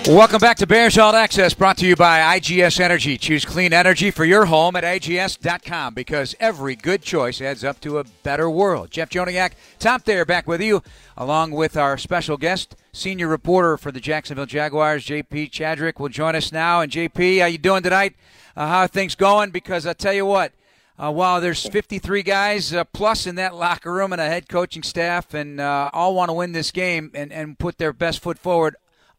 Welcome 0.09 0.39
back 0.39 0.57
to 0.57 0.65
Bears 0.65 0.97
All 0.97 1.15
Access, 1.15 1.53
brought 1.53 1.77
to 1.77 1.85
you 1.85 1.95
by 1.95 2.39
IGS 2.39 2.79
Energy. 2.79 3.15
Choose 3.15 3.45
clean 3.45 3.71
energy 3.71 4.09
for 4.09 4.25
your 4.25 4.45
home 4.45 4.75
at 4.75 4.83
IGS.com 4.83 5.93
because 5.93 6.35
every 6.39 6.75
good 6.75 7.03
choice 7.03 7.39
adds 7.39 7.63
up 7.63 7.79
to 7.81 7.99
a 7.99 8.03
better 8.23 8.49
world. 8.49 8.89
Jeff 8.89 9.11
Joniak, 9.11 9.51
Tom 9.77 9.99
Thayer, 9.99 10.25
back 10.25 10.47
with 10.47 10.61
you, 10.61 10.81
along 11.15 11.51
with 11.51 11.77
our 11.77 11.95
special 11.95 12.37
guest, 12.37 12.75
senior 12.91 13.27
reporter 13.27 13.77
for 13.77 13.91
the 13.91 13.99
Jacksonville 13.99 14.47
Jaguars, 14.47 15.05
JP 15.05 15.51
Shadrick, 15.51 15.99
will 15.99 16.09
join 16.09 16.35
us 16.35 16.51
now. 16.51 16.81
And 16.81 16.91
JP, 16.91 17.41
how 17.41 17.45
you 17.45 17.59
doing 17.59 17.83
tonight? 17.83 18.15
Uh, 18.57 18.65
how 18.65 18.79
are 18.79 18.87
things 18.87 19.13
going? 19.13 19.51
Because 19.51 19.85
I 19.85 19.93
tell 19.93 20.13
you 20.13 20.25
what, 20.25 20.53
uh, 20.97 21.11
while 21.11 21.39
there's 21.39 21.63
53 21.67 22.23
guys 22.23 22.73
uh, 22.73 22.83
plus 22.85 23.27
in 23.27 23.35
that 23.35 23.53
locker 23.53 23.93
room 23.93 24.11
and 24.11 24.19
a 24.19 24.25
head 24.25 24.49
coaching 24.49 24.81
staff, 24.81 25.35
and 25.35 25.61
uh, 25.61 25.91
all 25.93 26.15
want 26.15 26.29
to 26.29 26.33
win 26.33 26.53
this 26.53 26.71
game 26.71 27.11
and, 27.13 27.31
and 27.31 27.59
put 27.59 27.77
their 27.77 27.93
best 27.93 28.23
foot 28.23 28.39
forward, 28.39 28.75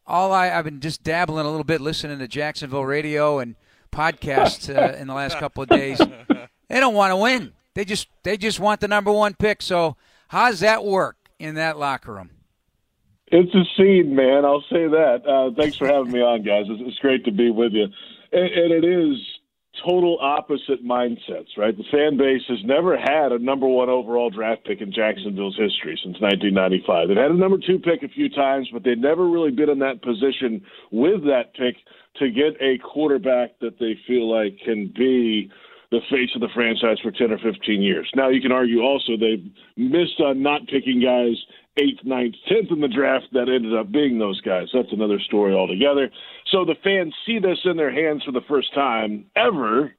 all 0.07 0.31
I, 0.31 0.49
I've 0.49 0.65
been 0.65 0.79
just 0.79 1.03
dabbling 1.03 1.45
a 1.45 1.49
little 1.49 1.63
bit, 1.63 1.81
listening 1.81 2.19
to 2.19 2.27
Jacksonville 2.27 2.85
radio 2.85 3.39
and 3.39 3.55
podcasts 3.91 4.73
uh, 4.73 4.95
in 4.95 5.07
the 5.07 5.13
last 5.13 5.37
couple 5.37 5.63
of 5.63 5.69
days. 5.69 6.01
They 6.71 6.79
don't 6.79 6.93
want 6.93 7.11
to 7.11 7.17
win. 7.17 7.51
They 7.73 7.83
just 7.83 8.07
they 8.23 8.37
just 8.37 8.61
want 8.61 8.79
the 8.79 8.87
number 8.87 9.11
one 9.11 9.33
pick. 9.33 9.61
So 9.61 9.97
how 10.29 10.49
does 10.49 10.61
that 10.61 10.85
work 10.85 11.17
in 11.37 11.55
that 11.55 11.77
locker 11.77 12.13
room? 12.13 12.29
It's 13.27 13.53
a 13.53 13.63
scene, 13.75 14.15
man. 14.15 14.45
I'll 14.45 14.63
say 14.69 14.87
that. 14.87 15.23
Uh, 15.27 15.51
thanks 15.59 15.75
for 15.75 15.87
having 15.87 16.13
me 16.13 16.21
on, 16.21 16.43
guys. 16.43 16.65
It's, 16.69 16.81
it's 16.85 16.99
great 16.99 17.25
to 17.25 17.31
be 17.31 17.49
with 17.51 17.73
you. 17.73 17.87
And, 18.31 18.45
and 18.45 18.71
it 18.71 18.85
is 18.85 19.17
total 19.83 20.17
opposite 20.21 20.85
mindsets, 20.85 21.57
right? 21.57 21.75
The 21.75 21.83
fan 21.91 22.17
base 22.17 22.41
has 22.49 22.59
never 22.63 22.97
had 22.97 23.31
a 23.31 23.39
number 23.39 23.67
one 23.67 23.89
overall 23.89 24.29
draft 24.29 24.65
pick 24.65 24.81
in 24.81 24.91
Jacksonville's 24.91 25.57
history 25.57 25.99
since 26.03 26.19
1995. 26.19 27.07
They've 27.07 27.17
had 27.17 27.31
a 27.31 27.37
number 27.37 27.57
two 27.57 27.79
pick 27.79 28.03
a 28.03 28.09
few 28.09 28.29
times, 28.29 28.69
but 28.71 28.83
they've 28.83 28.97
never 28.97 29.27
really 29.27 29.51
been 29.51 29.69
in 29.69 29.79
that 29.79 30.01
position 30.01 30.61
with 30.91 31.23
that 31.25 31.53
pick 31.55 31.75
to 32.19 32.29
get 32.29 32.59
a 32.61 32.77
quarterback 32.79 33.59
that 33.59 33.79
they 33.79 33.97
feel 34.07 34.29
like 34.29 34.57
can 34.63 34.91
be 34.95 35.49
the 35.91 35.99
face 36.09 36.29
of 36.35 36.41
the 36.41 36.47
franchise 36.53 36.97
for 37.03 37.11
10 37.11 37.31
or 37.31 37.37
15 37.39 37.81
years. 37.81 38.09
Now, 38.15 38.29
you 38.29 38.41
can 38.41 38.51
argue 38.51 38.81
also 38.81 39.17
they've 39.17 39.51
missed 39.75 40.19
on 40.19 40.41
not 40.41 40.67
picking 40.67 41.01
guys 41.01 41.35
eighth, 41.77 42.03
ninth, 42.03 42.35
tenth 42.47 42.71
in 42.71 42.81
the 42.81 42.87
draft 42.87 43.25
that 43.33 43.49
ended 43.49 43.75
up 43.75 43.91
being 43.91 44.19
those 44.19 44.41
guys. 44.41 44.67
That's 44.73 44.91
another 44.91 45.19
story 45.19 45.53
altogether. 45.53 46.09
So 46.51 46.65
the 46.65 46.75
fans 46.83 47.13
see 47.25 47.39
this 47.39 47.59
in 47.65 47.77
their 47.77 47.91
hands 47.91 48.23
for 48.23 48.31
the 48.31 48.45
first 48.47 48.73
time 48.73 49.25
ever 49.35 49.93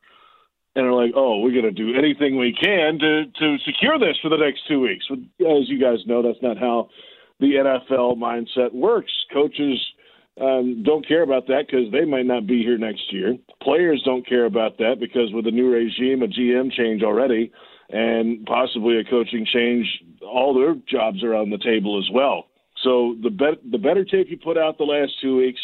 and 0.74 0.86
are 0.86 0.92
like, 0.92 1.12
"Oh, 1.14 1.40
we're 1.40 1.52
going 1.52 1.64
to 1.64 1.70
do 1.70 1.94
anything 1.94 2.38
we 2.38 2.52
can 2.52 2.98
to 2.98 3.24
to 3.26 3.58
secure 3.64 3.98
this 3.98 4.16
for 4.22 4.28
the 4.28 4.36
next 4.36 4.66
two 4.68 4.80
weeks." 4.80 5.06
As 5.10 5.68
you 5.68 5.78
guys 5.80 6.06
know, 6.06 6.22
that's 6.22 6.42
not 6.42 6.58
how 6.58 6.88
the 7.40 7.56
NFL 7.56 8.16
mindset 8.16 8.72
works. 8.72 9.12
Coaches 9.32 9.78
um, 10.40 10.82
don't 10.82 11.06
care 11.06 11.22
about 11.22 11.46
that 11.48 11.66
because 11.66 11.90
they 11.92 12.04
might 12.04 12.26
not 12.26 12.46
be 12.46 12.62
here 12.62 12.78
next 12.78 13.12
year. 13.12 13.36
Players 13.62 14.02
don't 14.04 14.26
care 14.26 14.46
about 14.46 14.78
that 14.78 14.96
because 14.98 15.32
with 15.32 15.46
a 15.46 15.50
new 15.50 15.70
regime, 15.70 16.22
a 16.22 16.26
GM 16.26 16.72
change 16.72 17.02
already, 17.02 17.52
and 17.90 18.44
possibly 18.46 18.98
a 18.98 19.04
coaching 19.04 19.46
change, 19.52 19.86
all 20.22 20.54
their 20.54 20.74
jobs 20.88 21.22
are 21.22 21.34
on 21.34 21.50
the 21.50 21.58
table 21.58 21.98
as 21.98 22.10
well. 22.12 22.46
So 22.82 23.16
the 23.22 23.30
bet- 23.30 23.70
the 23.70 23.78
better 23.78 24.04
tape 24.04 24.28
you 24.30 24.38
put 24.38 24.58
out 24.58 24.78
the 24.78 24.84
last 24.84 25.12
two 25.20 25.36
weeks, 25.36 25.60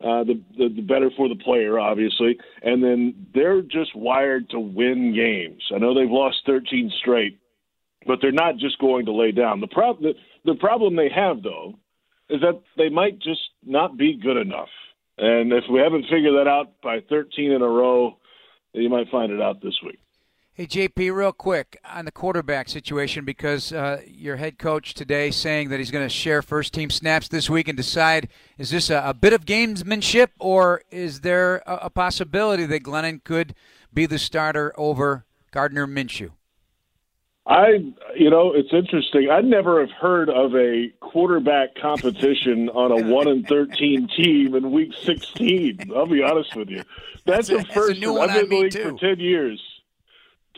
uh, 0.00 0.24
the, 0.24 0.40
the 0.58 0.68
the 0.68 0.82
better 0.82 1.10
for 1.16 1.28
the 1.28 1.36
player, 1.36 1.78
obviously. 1.78 2.38
And 2.62 2.82
then 2.82 3.26
they're 3.34 3.62
just 3.62 3.94
wired 3.94 4.50
to 4.50 4.60
win 4.60 5.14
games. 5.14 5.62
I 5.74 5.78
know 5.78 5.94
they've 5.94 6.10
lost 6.10 6.38
13 6.46 6.90
straight, 7.00 7.38
but 8.06 8.18
they're 8.20 8.32
not 8.32 8.58
just 8.58 8.78
going 8.78 9.06
to 9.06 9.12
lay 9.12 9.32
down. 9.32 9.60
The 9.60 9.68
problem 9.68 10.12
the, 10.44 10.52
the 10.52 10.58
problem 10.58 10.96
they 10.96 11.10
have 11.14 11.42
though 11.42 11.78
is 12.28 12.40
that 12.40 12.60
they 12.76 12.88
might 12.88 13.18
just 13.20 13.40
not 13.64 13.96
be 13.96 14.18
good 14.20 14.36
enough. 14.36 14.68
And 15.16 15.52
if 15.52 15.64
we 15.70 15.80
haven't 15.80 16.06
figured 16.10 16.34
that 16.34 16.48
out 16.48 16.80
by 16.82 16.98
13 17.08 17.52
in 17.52 17.62
a 17.62 17.68
row, 17.68 18.18
you 18.72 18.88
might 18.88 19.08
find 19.10 19.30
it 19.30 19.40
out 19.40 19.62
this 19.62 19.78
week. 19.84 20.00
Hey, 20.56 20.68
JP, 20.68 21.12
real 21.16 21.32
quick 21.32 21.80
on 21.84 22.04
the 22.04 22.12
quarterback 22.12 22.68
situation 22.68 23.24
because 23.24 23.72
uh, 23.72 24.02
your 24.06 24.36
head 24.36 24.56
coach 24.56 24.94
today 24.94 25.32
saying 25.32 25.70
that 25.70 25.80
he's 25.80 25.90
going 25.90 26.04
to 26.04 26.08
share 26.08 26.42
first 26.42 26.72
team 26.72 26.90
snaps 26.90 27.26
this 27.26 27.50
week 27.50 27.66
and 27.66 27.76
decide 27.76 28.28
is 28.56 28.70
this 28.70 28.88
a, 28.88 29.02
a 29.04 29.14
bit 29.14 29.32
of 29.32 29.46
gamesmanship 29.46 30.28
or 30.38 30.82
is 30.92 31.22
there 31.22 31.56
a, 31.66 31.86
a, 31.86 31.90
possibility 31.90 32.66
that 32.66 32.84
Glennon 32.84 33.24
could 33.24 33.56
be 33.92 34.06
the 34.06 34.16
starter 34.16 34.72
over 34.76 35.24
Gardner 35.50 35.88
Minshew? 35.88 36.30
I, 37.48 37.92
you 38.14 38.30
know, 38.30 38.52
it's 38.54 38.72
interesting. 38.72 39.30
I 39.32 39.40
never 39.40 39.80
have 39.80 39.90
heard 39.90 40.30
of 40.30 40.54
a 40.54 40.86
quarterback 41.00 41.74
competition 41.74 42.68
on 42.68 42.92
a 42.92 43.12
one 43.12 43.26
and 43.26 43.44
thirteen 43.48 44.06
team 44.06 44.54
in 44.54 44.70
week 44.70 44.92
sixteen. 45.02 45.90
I'll 45.94 46.06
be 46.06 46.22
honest 46.22 46.54
with 46.54 46.70
you. 46.70 46.84
That's, 47.26 47.48
that's 47.48 47.50
a, 47.50 47.56
the 47.56 47.64
first. 47.64 48.02
I've 48.04 48.30
been 48.30 48.44
in 48.44 48.48
the 48.48 48.60
league 48.60 48.72
too. 48.72 48.90
for 48.92 48.98
ten 48.98 49.18
years. 49.18 49.60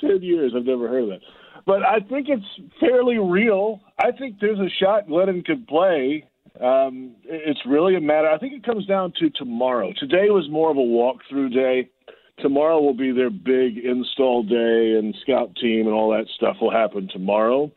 Ten 0.01 0.23
years. 0.23 0.53
I've 0.57 0.65
never 0.65 0.89
heard 0.89 1.05
of 1.05 1.09
that. 1.09 1.21
But 1.67 1.83
I 1.83 1.99
think 2.09 2.29
it's 2.29 2.71
fairly 2.79 3.19
real. 3.19 3.81
I 3.99 4.13
think 4.13 4.37
there's 4.41 4.59
a 4.59 4.71
shot 4.81 5.09
Glennon 5.09 5.45
could 5.45 5.67
play. 5.67 6.29
Um, 6.61 7.17
it's 7.25 7.61
really 7.67 7.97
a 7.97 8.01
matter. 8.01 8.29
I 8.29 8.39
think 8.39 8.55
it 8.55 8.65
comes 8.65 8.87
down 8.87 9.13
to 9.19 9.31
tomorrow. 9.31 9.93
Today 9.99 10.31
was 10.31 10.49
more 10.51 10.71
of 10.71 10.77
a 10.77 10.81
walkthrough 10.81 11.53
day. 11.53 11.91
Tomorrow 12.39 12.81
will 12.81 12.95
be 12.95 13.13
their 13.13 13.31
big 13.31 13.79
install 13.79 14.43
day, 14.43 14.99
and 14.99 15.15
scout 15.23 15.57
team 15.57 15.87
and 15.87 15.95
all 15.95 16.11
that 16.11 16.27
stuff 16.37 16.57
will 16.61 16.71
happen 16.71 17.09
tomorrow. 17.13 17.71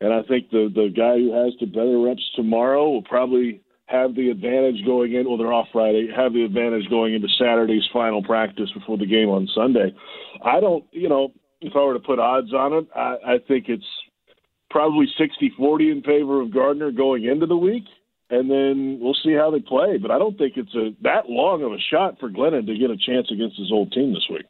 And 0.00 0.12
I 0.12 0.22
think 0.22 0.50
the 0.50 0.70
the 0.74 0.88
guy 0.94 1.16
who 1.18 1.32
has 1.32 1.52
the 1.60 1.66
better 1.66 1.98
reps 1.98 2.22
tomorrow 2.36 2.90
will 2.90 3.02
probably 3.02 3.60
have 3.86 4.14
the 4.14 4.30
advantage 4.30 4.84
going 4.84 5.14
in. 5.14 5.28
Well, 5.28 5.36
they're 5.36 5.52
off 5.52 5.68
Friday. 5.72 6.08
Have 6.14 6.32
the 6.32 6.44
advantage 6.44 6.88
going 6.88 7.14
into 7.14 7.28
Saturday's 7.38 7.86
final 7.92 8.22
practice 8.22 8.70
before 8.72 8.98
the 8.98 9.06
game 9.06 9.28
on 9.28 9.48
Sunday. 9.54 9.94
I 10.44 10.60
don't, 10.60 10.84
you 10.92 11.08
know, 11.08 11.32
if 11.62 11.76
I 11.76 11.80
were 11.80 11.94
to 11.94 12.00
put 12.00 12.18
odds 12.18 12.52
on 12.52 12.72
it, 12.72 12.86
I, 12.94 13.16
I 13.26 13.38
think 13.46 13.68
it's 13.68 13.86
probably 14.70 15.06
60-40 15.18 15.92
in 15.92 16.02
favor 16.02 16.40
of 16.40 16.52
Gardner 16.52 16.90
going 16.90 17.24
into 17.24 17.46
the 17.46 17.56
week, 17.56 17.84
and 18.30 18.50
then 18.50 18.98
we'll 19.00 19.16
see 19.22 19.34
how 19.34 19.50
they 19.50 19.60
play. 19.60 19.98
But 19.98 20.10
I 20.10 20.18
don't 20.18 20.36
think 20.36 20.54
it's 20.56 20.74
a 20.74 20.90
that 21.02 21.28
long 21.28 21.62
of 21.62 21.72
a 21.72 21.78
shot 21.78 22.18
for 22.18 22.30
Glennon 22.30 22.66
to 22.66 22.78
get 22.78 22.90
a 22.90 22.96
chance 22.96 23.30
against 23.30 23.58
his 23.58 23.70
old 23.70 23.92
team 23.92 24.12
this 24.12 24.26
week. 24.30 24.46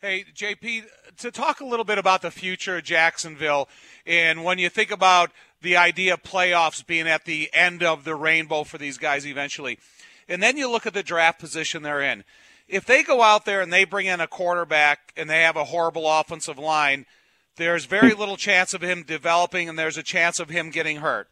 Hey, 0.00 0.24
JP, 0.34 0.84
to 1.18 1.30
talk 1.30 1.60
a 1.60 1.66
little 1.66 1.84
bit 1.84 1.98
about 1.98 2.22
the 2.22 2.30
future 2.30 2.78
of 2.78 2.84
Jacksonville, 2.84 3.68
and 4.06 4.44
when 4.44 4.58
you 4.58 4.70
think 4.70 4.90
about 4.90 5.30
the 5.60 5.76
idea 5.76 6.14
of 6.14 6.22
playoffs 6.22 6.86
being 6.86 7.06
at 7.06 7.26
the 7.26 7.50
end 7.52 7.82
of 7.82 8.04
the 8.04 8.14
rainbow 8.14 8.64
for 8.64 8.78
these 8.78 8.96
guys 8.96 9.26
eventually, 9.26 9.78
and 10.26 10.42
then 10.42 10.56
you 10.56 10.70
look 10.70 10.86
at 10.86 10.94
the 10.94 11.02
draft 11.02 11.38
position 11.38 11.82
they're 11.82 12.00
in 12.00 12.24
if 12.70 12.86
they 12.86 13.02
go 13.02 13.22
out 13.22 13.44
there 13.44 13.60
and 13.60 13.72
they 13.72 13.84
bring 13.84 14.06
in 14.06 14.20
a 14.20 14.26
quarterback 14.26 15.12
and 15.16 15.28
they 15.28 15.42
have 15.42 15.56
a 15.56 15.64
horrible 15.64 16.08
offensive 16.08 16.58
line, 16.58 17.04
there's 17.56 17.84
very 17.84 18.14
little 18.14 18.36
chance 18.36 18.72
of 18.72 18.80
him 18.80 19.02
developing 19.02 19.68
and 19.68 19.78
there's 19.78 19.98
a 19.98 20.02
chance 20.02 20.38
of 20.38 20.48
him 20.48 20.70
getting 20.70 20.98
hurt. 20.98 21.28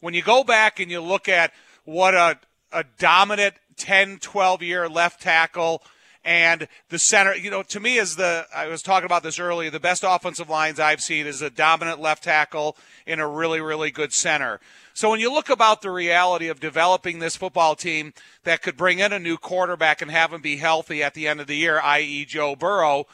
When 0.00 0.14
you 0.14 0.22
go 0.22 0.44
back 0.44 0.78
and 0.78 0.90
you 0.90 1.00
look 1.00 1.28
at 1.28 1.52
what 1.84 2.14
a, 2.14 2.38
a 2.70 2.84
dominant 2.98 3.54
10, 3.76 4.18
12 4.18 4.62
year 4.62 4.88
left 4.88 5.22
tackle 5.22 5.82
and 6.24 6.68
the 6.88 6.98
center, 6.98 7.34
you 7.34 7.50
know, 7.50 7.62
to 7.64 7.80
me 7.80 7.98
is 7.98 8.16
the, 8.16 8.46
I 8.54 8.68
was 8.68 8.82
talking 8.82 9.04
about 9.04 9.22
this 9.22 9.38
earlier, 9.38 9.70
the 9.70 9.78
best 9.78 10.04
offensive 10.06 10.48
lines 10.48 10.80
I've 10.80 11.02
seen 11.02 11.26
is 11.26 11.42
a 11.42 11.50
dominant 11.50 12.00
left 12.00 12.24
tackle 12.24 12.76
in 13.06 13.20
a 13.20 13.28
really, 13.28 13.60
really 13.60 13.90
good 13.90 14.12
center. 14.12 14.58
So 14.94 15.10
when 15.10 15.20
you 15.20 15.30
look 15.30 15.50
about 15.50 15.82
the 15.82 15.90
reality 15.90 16.48
of 16.48 16.60
developing 16.60 17.18
this 17.18 17.36
football 17.36 17.74
team 17.74 18.14
that 18.44 18.62
could 18.62 18.76
bring 18.76 19.00
in 19.00 19.12
a 19.12 19.18
new 19.18 19.36
quarterback 19.36 20.00
and 20.00 20.10
have 20.10 20.32
him 20.32 20.40
be 20.40 20.56
healthy 20.56 21.02
at 21.02 21.12
the 21.12 21.28
end 21.28 21.40
of 21.40 21.46
the 21.46 21.56
year, 21.56 21.78
i.e., 21.82 22.24
Joe 22.24 22.56
Burrow, 22.56 23.06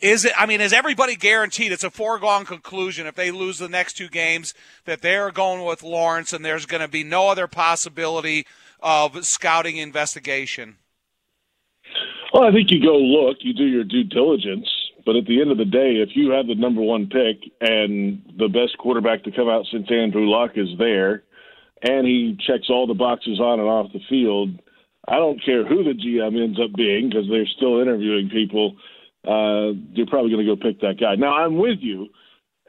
is 0.00 0.24
it? 0.24 0.32
I 0.36 0.46
mean, 0.46 0.60
is 0.60 0.72
everybody 0.72 1.16
guaranteed? 1.16 1.72
It's 1.72 1.84
a 1.84 1.90
foregone 1.90 2.44
conclusion 2.44 3.06
if 3.06 3.16
they 3.16 3.30
lose 3.30 3.58
the 3.58 3.68
next 3.68 3.94
two 3.94 4.08
games 4.08 4.54
that 4.84 5.02
they're 5.02 5.32
going 5.32 5.64
with 5.64 5.82
Lawrence, 5.82 6.32
and 6.32 6.44
there's 6.44 6.66
going 6.66 6.82
to 6.82 6.88
be 6.88 7.02
no 7.02 7.28
other 7.28 7.48
possibility 7.48 8.46
of 8.80 9.26
scouting 9.26 9.76
investigation. 9.76 10.76
Well, 12.38 12.46
I 12.46 12.52
think 12.52 12.70
you 12.70 12.80
go 12.80 12.96
look, 12.96 13.38
you 13.40 13.52
do 13.52 13.64
your 13.64 13.82
due 13.82 14.04
diligence, 14.04 14.68
but 15.04 15.16
at 15.16 15.26
the 15.26 15.40
end 15.40 15.50
of 15.50 15.58
the 15.58 15.64
day, 15.64 15.98
if 15.98 16.10
you 16.14 16.30
have 16.30 16.46
the 16.46 16.54
number 16.54 16.80
one 16.80 17.08
pick 17.08 17.50
and 17.60 18.22
the 18.38 18.46
best 18.46 18.78
quarterback 18.78 19.24
to 19.24 19.32
come 19.32 19.48
out 19.48 19.66
since 19.72 19.90
Andrew 19.90 20.30
Luck 20.30 20.52
is 20.54 20.68
there, 20.78 21.24
and 21.82 22.06
he 22.06 22.38
checks 22.46 22.70
all 22.70 22.86
the 22.86 22.94
boxes 22.94 23.40
on 23.40 23.58
and 23.58 23.68
off 23.68 23.92
the 23.92 23.98
field, 24.08 24.50
I 25.08 25.16
don't 25.16 25.44
care 25.44 25.66
who 25.66 25.82
the 25.82 25.98
GM 25.98 26.40
ends 26.40 26.60
up 26.62 26.70
being 26.76 27.08
because 27.08 27.26
they're 27.28 27.50
still 27.56 27.80
interviewing 27.80 28.30
people. 28.30 28.76
Uh, 29.26 29.74
you're 29.90 30.06
probably 30.06 30.30
going 30.30 30.46
to 30.46 30.54
go 30.54 30.62
pick 30.62 30.80
that 30.82 31.00
guy. 31.00 31.16
Now, 31.16 31.34
I'm 31.34 31.58
with 31.58 31.80
you. 31.80 32.06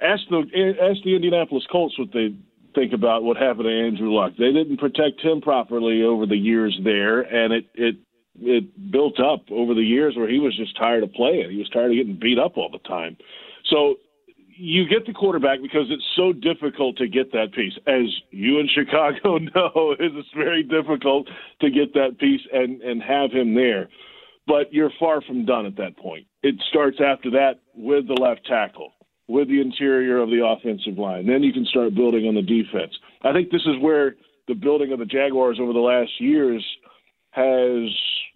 Ask 0.01 0.23
the 0.31 0.49
ask 0.81 1.03
the 1.03 1.13
Indianapolis 1.15 1.67
Colts 1.71 1.93
what 1.99 2.09
they 2.11 2.33
think 2.73 2.93
about 2.93 3.21
what 3.21 3.38
happened 3.38 3.65
to 3.65 3.85
Andrew 3.85 4.11
Luck. 4.15 4.33
They 4.35 4.51
didn't 4.51 4.77
protect 4.77 5.21
him 5.21 5.41
properly 5.41 6.01
over 6.01 6.25
the 6.25 6.38
years 6.38 6.75
there, 6.83 7.21
and 7.21 7.53
it 7.53 7.65
it 7.75 7.97
it 8.41 8.91
built 8.91 9.19
up 9.19 9.46
over 9.51 9.74
the 9.74 9.81
years 9.81 10.15
where 10.15 10.29
he 10.29 10.39
was 10.39 10.55
just 10.55 10.77
tired 10.77 11.03
of 11.03 11.13
playing. 11.13 11.51
He 11.51 11.58
was 11.58 11.69
tired 11.69 11.91
of 11.91 11.98
getting 11.98 12.19
beat 12.19 12.39
up 12.39 12.58
all 12.58 12.69
the 12.72 12.79
time. 12.79 13.17
So 13.69 13.96
you 14.62 14.88
get 14.88 15.05
the 15.05 15.13
quarterback 15.13 15.62
because 15.62 15.88
it's 15.89 16.03
so 16.17 16.34
difficult 16.34 16.98
to 16.98 17.08
get 17.08 17.31
that 17.31 17.53
piece. 17.53 17.74
As 17.88 18.05
you 18.31 18.60
in 18.60 18.67
Chicago 18.74 19.38
know, 19.38 19.96
it's 20.00 20.27
very 20.36 20.63
difficult 20.63 21.29
to 21.62 21.69
get 21.69 21.93
that 21.93 22.19
piece 22.19 22.41
and 22.51 22.81
and 22.81 23.01
have 23.01 23.31
him 23.31 23.55
there. 23.55 23.89
But 24.48 24.74
you're 24.74 24.91
far 25.00 25.22
from 25.22 25.46
done 25.46 25.65
at 25.65 25.77
that 25.77 25.98
point. 25.98 26.25
It 26.43 26.55
starts 26.69 26.98
after 27.00 27.29
that 27.31 27.60
with 27.75 28.08
the 28.08 28.15
left 28.15 28.46
tackle, 28.48 28.93
with 29.27 29.48
the 29.48 29.62
interior 29.62 30.17
of 30.17 30.29
the 30.29 30.43
offensive 30.46 30.98
line. 30.98 31.27
Then 31.27 31.43
you 31.43 31.53
can 31.53 31.65
start 31.65 31.93
building 31.93 32.25
on 32.27 32.36
the 32.36 32.41
defense. 32.41 32.93
I 33.22 33.31
think 33.31 33.51
this 33.51 33.62
is 33.62 33.79
where 33.79 34.15
the 34.48 34.55
building 34.55 34.91
of 34.91 35.00
the 35.00 35.05
Jaguars 35.05 35.60
over 35.62 35.72
the 35.72 35.79
last 35.79 36.12
years 36.19 36.65
has 37.31 37.89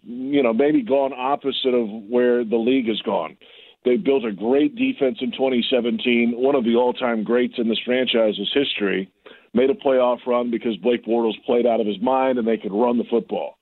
you 0.04 0.44
know, 0.44 0.54
maybe 0.54 0.82
gone 0.82 1.14
opposite 1.14 1.74
of 1.74 1.88
where 2.10 2.44
the 2.44 2.58
league 2.58 2.88
has 2.88 3.02
gone. 3.02 3.38
They 3.86 3.98
built 3.98 4.26
a 4.26 4.32
great 4.32 4.76
defense 4.76 5.18
in 5.22 5.32
2017, 5.32 6.34
one 6.36 6.56
of 6.56 6.64
the 6.64 6.76
all-time 6.76 7.24
greats 7.24 7.56
in 7.58 7.68
this 7.68 7.80
franchise's 7.86 8.52
history. 8.54 9.12
Made 9.54 9.70
a 9.70 9.74
playoff 9.74 10.26
run 10.26 10.52
because 10.52 10.76
Blake 10.78 11.06
Bortles 11.06 11.44
played 11.46 11.66
out 11.66 11.80
of 11.80 11.88
his 11.88 12.02
mind 12.02 12.38
and 12.38 12.48
they 12.48 12.58
could 12.58 12.74
run 12.74 12.98
the 12.98 13.04
football. 13.10 13.58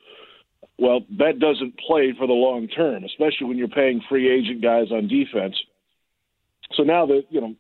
Well, 0.78 1.02
that 1.20 1.40
doesn't 1.40 1.78
play 1.78 2.14
for 2.18 2.28
the 2.28 2.34
long 2.34 2.68
term, 2.68 3.04
especially 3.04 3.48
when 3.48 3.58
you're 3.58 3.68
paying 3.68 4.02
free 4.08 4.32
agent 4.32 4.62
guys 4.62 4.92
on 4.92 5.08
defense. 5.08 5.56
So 6.74 6.84
now 6.84 7.06
that 7.08 7.24
you 7.30 7.42
know, 7.42 7.56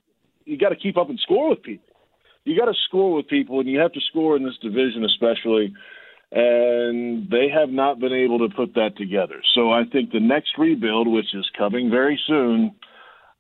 you 0.46 0.58
got 0.58 0.70
to 0.70 0.76
keep 0.76 0.98
up 0.98 1.10
and 1.10 1.20
score 1.20 1.50
with 1.50 1.62
people. 1.62 1.86
You 2.46 2.58
got 2.58 2.66
to 2.66 2.78
score 2.88 3.14
with 3.14 3.28
people, 3.28 3.60
and 3.60 3.70
you 3.70 3.80
have 3.80 3.92
to 3.94 4.00
score 4.10 4.38
in 4.38 4.44
this 4.44 4.58
division, 4.62 5.06
especially 5.06 5.74
and 6.32 7.30
they 7.30 7.50
have 7.54 7.70
not 7.70 8.00
been 8.00 8.14
able 8.14 8.40
to 8.40 8.56
put 8.56 8.74
that 8.76 8.96
together. 8.98 9.42
So 9.54 9.72
I 9.72 9.84
think 9.92 10.12
the 10.12 10.20
next 10.20 10.58
rebuild, 10.58 11.08
which 11.08 11.34
is 11.34 11.50
coming 11.58 11.90
very 11.90 12.20
soon, 12.26 12.74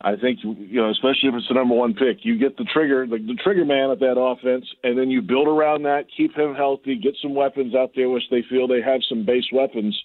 I 0.01 0.15
think 0.15 0.39
you 0.43 0.81
know, 0.81 0.89
especially 0.89 1.29
if 1.29 1.35
it's 1.35 1.47
the 1.47 1.53
number 1.53 1.75
one 1.75 1.93
pick, 1.93 2.25
you 2.25 2.37
get 2.37 2.57
the 2.57 2.65
trigger, 2.65 3.05
the, 3.05 3.17
the 3.17 3.37
trigger 3.43 3.65
man 3.65 3.91
at 3.91 3.99
that 3.99 4.19
offense, 4.19 4.65
and 4.83 4.97
then 4.97 5.09
you 5.09 5.21
build 5.21 5.47
around 5.47 5.83
that, 5.83 6.05
keep 6.15 6.35
him 6.35 6.55
healthy, 6.55 6.95
get 6.95 7.15
some 7.21 7.35
weapons 7.35 7.75
out 7.75 7.91
there, 7.95 8.09
which 8.09 8.23
they 8.31 8.43
feel 8.49 8.67
they 8.67 8.81
have 8.81 9.01
some 9.07 9.25
base 9.25 9.45
weapons, 9.53 9.97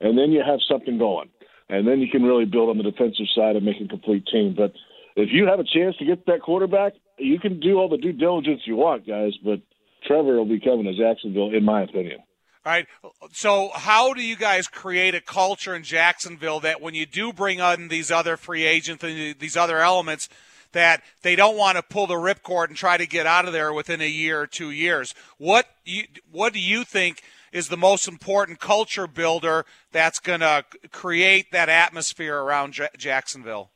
and 0.00 0.16
then 0.16 0.32
you 0.32 0.42
have 0.44 0.60
something 0.68 0.98
going, 0.98 1.28
and 1.68 1.86
then 1.86 2.00
you 2.00 2.08
can 2.10 2.22
really 2.22 2.46
build 2.46 2.70
on 2.70 2.78
the 2.78 2.90
defensive 2.90 3.26
side 3.36 3.56
and 3.56 3.64
make 3.64 3.80
a 3.84 3.86
complete 3.86 4.26
team. 4.32 4.54
But 4.56 4.72
if 5.16 5.28
you 5.30 5.46
have 5.46 5.60
a 5.60 5.64
chance 5.64 5.96
to 5.98 6.06
get 6.06 6.24
that 6.26 6.40
quarterback, 6.40 6.94
you 7.18 7.38
can 7.38 7.60
do 7.60 7.76
all 7.76 7.90
the 7.90 7.98
due 7.98 8.12
diligence 8.12 8.62
you 8.64 8.76
want, 8.76 9.06
guys, 9.06 9.32
but 9.44 9.60
Trevor 10.06 10.36
will 10.36 10.44
be 10.44 10.60
coming 10.60 10.84
to 10.84 10.94
Jacksonville, 10.94 11.54
in 11.54 11.64
my 11.64 11.82
opinion. 11.82 12.20
All 12.64 12.72
right. 12.72 12.86
So, 13.32 13.70
how 13.74 14.12
do 14.12 14.22
you 14.22 14.36
guys 14.36 14.66
create 14.66 15.14
a 15.14 15.20
culture 15.20 15.74
in 15.74 15.84
Jacksonville 15.84 16.60
that 16.60 16.80
when 16.80 16.94
you 16.94 17.06
do 17.06 17.32
bring 17.32 17.60
on 17.60 17.88
these 17.88 18.10
other 18.10 18.36
free 18.36 18.64
agents 18.64 19.04
and 19.04 19.38
these 19.38 19.56
other 19.56 19.78
elements, 19.78 20.28
that 20.72 21.02
they 21.22 21.36
don't 21.36 21.56
want 21.56 21.76
to 21.76 21.82
pull 21.82 22.06
the 22.06 22.14
ripcord 22.14 22.68
and 22.68 22.76
try 22.76 22.96
to 22.96 23.06
get 23.06 23.26
out 23.26 23.46
of 23.46 23.52
there 23.52 23.72
within 23.72 24.00
a 24.00 24.08
year 24.08 24.40
or 24.40 24.46
two 24.46 24.70
years? 24.70 25.14
What 25.38 25.66
you, 25.84 26.04
what 26.30 26.52
do 26.52 26.60
you 26.60 26.84
think 26.84 27.22
is 27.52 27.68
the 27.68 27.76
most 27.76 28.08
important 28.08 28.60
culture 28.60 29.06
builder 29.06 29.64
that's 29.92 30.18
going 30.18 30.40
to 30.40 30.64
create 30.90 31.52
that 31.52 31.68
atmosphere 31.68 32.36
around 32.36 32.72
J- 32.72 32.88
Jacksonville? 32.98 33.70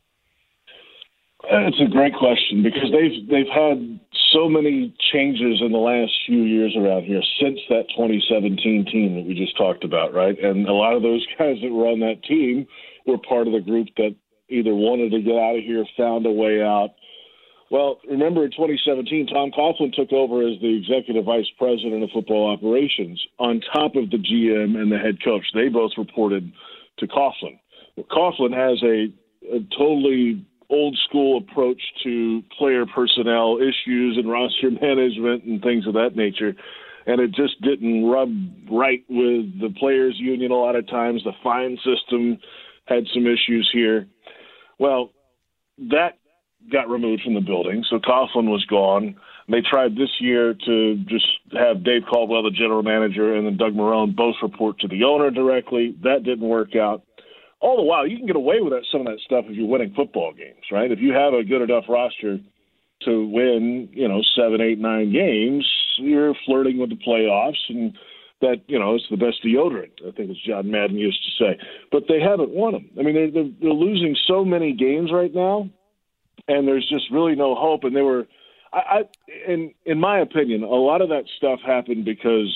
It's 1.44 1.80
a 1.80 1.90
great 1.90 2.14
question 2.14 2.62
because 2.62 2.92
they've 2.92 3.26
they've 3.28 3.52
had 3.52 3.99
so 4.32 4.49
many 4.49 4.94
changes 5.12 5.61
in 5.61 5.73
the 5.73 5.78
last 5.78 6.12
few 6.26 6.42
years 6.42 6.76
around 6.76 7.04
here 7.04 7.23
since 7.40 7.59
that 7.68 7.88
2017 7.97 8.85
team 8.87 9.14
that 9.16 9.26
we 9.26 9.35
just 9.35 9.56
talked 9.56 9.82
about, 9.82 10.12
right? 10.12 10.38
And 10.38 10.68
a 10.68 10.73
lot 10.73 10.94
of 10.94 11.02
those 11.02 11.26
guys 11.38 11.56
that 11.62 11.70
were 11.73 11.88
on 11.88 12.00
that 12.00 12.23
team 12.25 12.66
were 13.06 13.18
part 13.18 13.47
of 13.47 13.54
the 13.54 13.61
group 13.61 13.88
that 13.97 14.14
either 14.49 14.75
wanted 14.75 15.12
to 15.12 15.23
get 15.23 15.37
out 15.37 15.56
of 15.56 15.64
here, 15.64 15.85
found 15.97 16.26
a 16.26 16.30
way 16.30 16.62
out. 16.62 16.90
Well, 17.70 18.00
remember 18.09 18.44
in 18.44 18.50
2017, 18.50 19.28
Tom 19.28 19.52
Coughlin 19.52 19.94
took 19.94 20.12
over 20.12 20.42
as 20.42 20.61
the 20.61 20.76
executive 20.76 21.25
vice 21.25 21.47
president 21.56 22.02
of 22.02 22.11
football 22.12 22.50
operations 22.50 23.23
on 23.38 23.62
top 23.73 23.94
of 23.94 24.11
the 24.11 24.18
GM 24.18 24.76
and 24.76 24.90
the 24.90 24.99
head 24.99 25.23
coach. 25.23 25.47
They 25.54 25.68
both 25.68 25.92
reported 25.97 26.52
to 26.99 27.06
Coughlin. 27.06 27.61
Well, 27.97 28.06
Coughlin 28.11 28.52
has 28.52 28.82
a, 28.82 29.14
a 29.54 29.61
totally 29.78 30.44
old 30.70 30.96
school 31.08 31.38
approach 31.38 31.80
to 32.04 32.42
player 32.56 32.86
personnel 32.86 33.58
issues 33.58 34.16
and 34.16 34.30
roster 34.30 34.70
management 34.82 35.44
and 35.44 35.62
things 35.62 35.86
of 35.86 35.94
that 35.94 36.14
nature. 36.14 36.54
And 37.06 37.20
it 37.20 37.32
just 37.32 37.60
didn't 37.62 38.04
rub 38.06 38.30
right 38.70 39.02
with 39.08 39.60
the 39.60 39.74
players' 39.78 40.16
union 40.18 40.52
a 40.52 40.54
lot 40.54 40.76
of 40.76 40.86
times. 40.86 41.22
The 41.24 41.32
fine 41.42 41.76
system 41.78 42.38
had 42.86 43.04
some 43.12 43.26
issues 43.26 43.68
here. 43.72 44.06
Well, 44.78 45.10
that 45.90 46.18
got 46.70 46.88
removed 46.88 47.22
from 47.22 47.34
the 47.34 47.40
building, 47.40 47.84
so 47.88 47.98
Coughlin 47.98 48.50
was 48.50 48.64
gone. 48.66 49.16
They 49.48 49.62
tried 49.62 49.92
this 49.96 50.10
year 50.20 50.54
to 50.54 50.96
just 51.08 51.26
have 51.52 51.82
Dave 51.82 52.02
Caldwell, 52.08 52.44
the 52.44 52.50
general 52.50 52.82
manager, 52.82 53.34
and 53.34 53.46
then 53.46 53.56
Doug 53.56 53.74
Marrone 53.74 54.14
both 54.14 54.36
report 54.42 54.78
to 54.80 54.88
the 54.88 55.02
owner 55.04 55.30
directly. 55.30 55.96
That 56.02 56.22
didn't 56.22 56.46
work 56.46 56.76
out 56.76 57.02
all 57.60 57.76
the 57.76 57.82
while 57.82 58.06
you 58.06 58.16
can 58.16 58.26
get 58.26 58.36
away 58.36 58.60
with 58.60 58.72
that, 58.72 58.86
some 58.90 59.02
of 59.02 59.06
that 59.06 59.20
stuff 59.24 59.44
if 59.48 59.56
you're 59.56 59.68
winning 59.68 59.92
football 59.94 60.32
games, 60.32 60.64
right? 60.72 60.90
If 60.90 60.98
you 61.00 61.12
have 61.12 61.34
a 61.34 61.44
good 61.44 61.62
enough 61.62 61.84
roster 61.88 62.38
to 63.02 63.26
win, 63.26 63.88
you 63.92 64.08
know, 64.08 64.20
seven, 64.36 64.60
eight, 64.60 64.78
nine 64.78 65.12
games, 65.12 65.66
you're 65.98 66.34
flirting 66.46 66.78
with 66.78 66.90
the 66.90 66.96
playoffs, 66.96 67.60
and 67.68 67.96
that 68.40 68.62
you 68.66 68.78
know 68.78 68.94
it's 68.94 69.04
the 69.10 69.16
best 69.16 69.44
deodorant. 69.44 69.92
I 70.06 70.10
think 70.12 70.30
as 70.30 70.36
John 70.46 70.70
Madden 70.70 70.96
used 70.96 71.22
to 71.24 71.44
say. 71.44 71.58
But 71.92 72.04
they 72.08 72.20
haven't 72.20 72.50
won 72.50 72.72
them. 72.72 72.90
I 72.98 73.02
mean, 73.02 73.14
they're 73.14 73.30
they're, 73.30 73.52
they're 73.60 73.72
losing 73.72 74.16
so 74.26 74.44
many 74.44 74.72
games 74.72 75.10
right 75.12 75.32
now, 75.34 75.68
and 76.48 76.66
there's 76.66 76.88
just 76.88 77.04
really 77.12 77.34
no 77.34 77.54
hope. 77.54 77.84
And 77.84 77.94
they 77.94 78.02
were, 78.02 78.26
I, 78.72 78.78
I 78.78 79.02
in 79.46 79.74
in 79.84 80.00
my 80.00 80.20
opinion, 80.20 80.62
a 80.62 80.66
lot 80.66 81.02
of 81.02 81.10
that 81.10 81.24
stuff 81.36 81.60
happened 81.64 82.04
because 82.04 82.54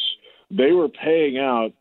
they 0.50 0.72
were 0.72 0.88
paying 0.88 1.38
out 1.38 1.72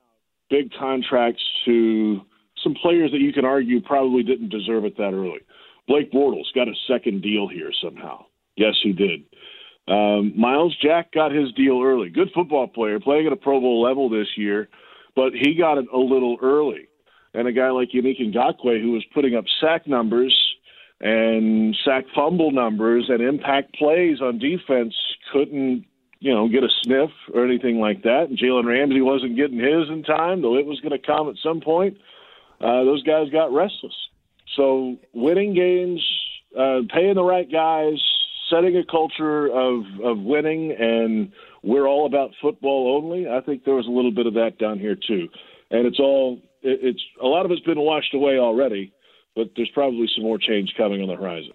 big 0.49 0.71
contracts 0.77 1.43
to 1.65 2.21
some 2.63 2.75
players 2.81 3.11
that 3.11 3.19
you 3.19 3.33
can 3.33 3.45
argue 3.45 3.81
probably 3.81 4.23
didn't 4.23 4.49
deserve 4.49 4.85
it 4.85 4.97
that 4.97 5.13
early. 5.13 5.41
Blake 5.87 6.11
Bortles 6.11 6.53
got 6.55 6.67
a 6.67 6.73
second 6.87 7.21
deal 7.21 7.47
here 7.47 7.71
somehow. 7.83 8.25
Yes, 8.55 8.75
he 8.81 8.93
did. 8.93 9.23
Um, 9.87 10.33
Myles 10.37 10.75
Jack 10.81 11.11
got 11.11 11.31
his 11.31 11.51
deal 11.53 11.81
early. 11.83 12.09
Good 12.09 12.29
football 12.33 12.67
player, 12.67 12.99
playing 12.99 13.27
at 13.27 13.33
a 13.33 13.37
Pro 13.37 13.59
Bowl 13.59 13.81
level 13.81 14.09
this 14.09 14.27
year, 14.37 14.69
but 15.15 15.33
he 15.33 15.55
got 15.55 15.77
it 15.77 15.85
a 15.93 15.97
little 15.97 16.37
early. 16.41 16.87
And 17.33 17.47
a 17.47 17.51
guy 17.51 17.69
like 17.71 17.89
Yannick 17.89 18.21
Ngakoue, 18.21 18.81
who 18.81 18.91
was 18.91 19.03
putting 19.13 19.35
up 19.35 19.45
sack 19.59 19.87
numbers 19.87 20.37
and 21.01 21.75
sack 21.83 22.05
fumble 22.15 22.51
numbers 22.51 23.05
and 23.09 23.21
impact 23.21 23.75
plays 23.75 24.21
on 24.21 24.39
defense, 24.39 24.95
couldn't 25.33 25.85
you 26.19 26.33
know 26.33 26.47
get 26.47 26.63
a 26.63 26.69
sniff 26.83 27.09
or 27.33 27.43
anything 27.43 27.79
like 27.79 28.03
that. 28.03 28.27
And 28.29 28.37
Jalen 28.37 28.65
Ramsey 28.65 29.01
wasn't 29.01 29.35
getting 29.35 29.57
his 29.57 29.89
in 29.89 30.03
time, 30.03 30.41
though 30.41 30.57
it 30.57 30.65
was 30.65 30.79
going 30.79 30.97
to 30.97 31.05
come 31.05 31.27
at 31.27 31.35
some 31.43 31.59
point 31.59 31.97
uh, 32.63 32.83
those 32.85 33.03
guys 33.03 33.29
got 33.29 33.51
restless. 33.51 33.93
So 34.55 34.97
winning 35.13 35.53
games, 35.53 36.01
uh, 36.57 36.81
paying 36.93 37.15
the 37.15 37.23
right 37.23 37.51
guys, 37.51 37.95
setting 38.49 38.77
a 38.77 38.85
culture 38.85 39.47
of 39.47 39.83
of 40.03 40.19
winning, 40.19 40.71
and 40.71 41.31
we're 41.61 41.87
all 41.87 42.05
about 42.05 42.31
football 42.41 43.01
only. 43.01 43.27
I 43.27 43.41
think 43.41 43.65
there 43.65 43.75
was 43.75 43.87
a 43.87 43.91
little 43.91 44.11
bit 44.11 44.27
of 44.27 44.35
that 44.35 44.57
down 44.59 44.79
here 44.79 44.95
too, 44.95 45.27
and 45.71 45.85
it's 45.85 45.99
all 45.99 46.39
it, 46.61 46.79
it's 46.81 47.01
a 47.21 47.27
lot 47.27 47.45
of 47.45 47.51
it's 47.51 47.61
been 47.61 47.79
washed 47.79 48.13
away 48.13 48.37
already, 48.37 48.93
but 49.35 49.49
there's 49.55 49.71
probably 49.73 50.07
some 50.15 50.23
more 50.23 50.37
change 50.37 50.73
coming 50.77 51.01
on 51.01 51.07
the 51.07 51.15
horizon. 51.15 51.53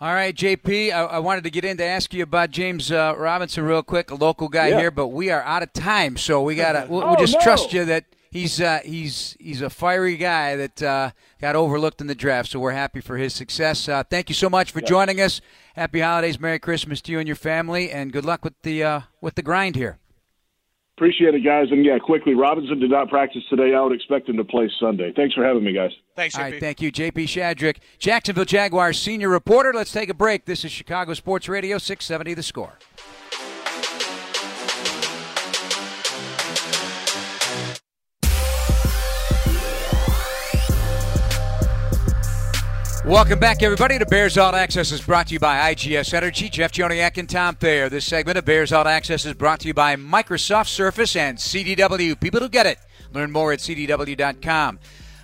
All 0.00 0.12
right, 0.12 0.34
JP, 0.34 0.92
I, 0.92 1.02
I, 1.02 1.18
wanted 1.20 1.44
to 1.44 1.50
get 1.50 1.64
in 1.64 1.76
to 1.76 1.84
ask 1.84 2.12
you 2.12 2.24
about 2.24 2.50
James 2.50 2.90
uh, 2.90 3.14
Robinson 3.16 3.64
real 3.64 3.82
quick, 3.82 4.10
a 4.10 4.16
local 4.16 4.48
guy 4.48 4.68
yeah. 4.68 4.80
here, 4.80 4.90
but 4.90 5.08
we 5.08 5.30
are 5.30 5.40
out 5.42 5.62
of 5.62 5.72
time, 5.72 6.16
so 6.16 6.42
we 6.42 6.56
gotta 6.56 6.86
we'll, 6.90 7.02
oh, 7.02 7.08
we'll 7.10 7.16
just 7.16 7.34
no. 7.34 7.40
trust 7.40 7.72
you 7.72 7.84
that 7.84 8.04
he's 8.34 8.60
uh, 8.60 8.80
he's 8.84 9.34
he's 9.40 9.62
a 9.62 9.70
fiery 9.70 10.18
guy 10.18 10.56
that 10.56 10.82
uh, 10.82 11.10
got 11.40 11.56
overlooked 11.56 12.02
in 12.02 12.06
the 12.06 12.14
draft. 12.14 12.50
So 12.50 12.60
we're 12.60 12.72
happy 12.72 13.00
for 13.00 13.16
his 13.16 13.32
success. 13.32 13.88
Uh, 13.88 14.02
thank 14.02 14.28
you 14.28 14.34
so 14.34 14.50
much 14.50 14.72
for 14.72 14.82
joining 14.82 15.22
us. 15.22 15.40
Happy 15.74 16.00
holidays, 16.00 16.38
Merry 16.38 16.58
Christmas 16.58 17.00
to 17.02 17.12
you 17.12 17.18
and 17.18 17.26
your 17.26 17.36
family, 17.36 17.90
and 17.90 18.12
good 18.12 18.26
luck 18.26 18.44
with 18.44 18.60
the 18.62 18.84
uh, 18.84 19.00
with 19.22 19.36
the 19.36 19.42
grind 19.42 19.76
here. 19.76 19.98
Appreciate 20.96 21.34
it, 21.34 21.40
guys. 21.40 21.66
And 21.72 21.84
yeah, 21.84 21.98
quickly, 21.98 22.34
Robinson 22.34 22.78
did 22.78 22.90
not 22.90 23.08
practice 23.08 23.42
today. 23.50 23.74
I 23.74 23.80
would 23.80 23.92
expect 23.92 24.28
him 24.28 24.36
to 24.36 24.44
play 24.44 24.70
Sunday. 24.78 25.12
Thanks 25.16 25.34
for 25.34 25.44
having 25.44 25.64
me, 25.64 25.72
guys. 25.72 25.90
Thanks, 26.14 26.36
JP. 26.36 26.38
All 26.38 26.50
right, 26.50 26.60
thank 26.60 26.80
you, 26.80 26.92
JP 26.92 27.24
Shadrick, 27.24 27.78
Jacksonville 27.98 28.44
Jaguars 28.44 29.00
senior 29.00 29.28
reporter. 29.28 29.72
Let's 29.74 29.90
take 29.90 30.08
a 30.08 30.14
break. 30.14 30.44
This 30.44 30.64
is 30.64 30.70
Chicago 30.70 31.14
Sports 31.14 31.48
Radio 31.48 31.78
670 31.78 32.34
The 32.34 32.42
Score. 32.44 32.78
Welcome 43.04 43.38
back, 43.38 43.62
everybody, 43.62 43.98
to 43.98 44.06
Bears 44.06 44.38
All 44.38 44.54
Access 44.54 44.90
is 44.90 45.02
brought 45.02 45.26
to 45.26 45.34
you 45.34 45.38
by 45.38 45.74
IGS 45.74 46.14
Energy. 46.14 46.48
Jeff 46.48 46.72
Joniak 46.72 47.18
and 47.18 47.28
Tom 47.28 47.54
Thayer. 47.54 47.90
This 47.90 48.06
segment 48.06 48.38
of 48.38 48.46
Bears 48.46 48.72
All 48.72 48.88
Access 48.88 49.26
is 49.26 49.34
brought 49.34 49.60
to 49.60 49.68
you 49.68 49.74
by 49.74 49.94
Microsoft 49.96 50.68
Surface 50.68 51.14
and 51.14 51.36
CDW. 51.36 52.18
People 52.18 52.40
who 52.40 52.48
get 52.48 52.64
it. 52.64 52.78
Learn 53.12 53.30
more 53.30 53.52
at 53.52 53.58
CDW.com. 53.58 54.78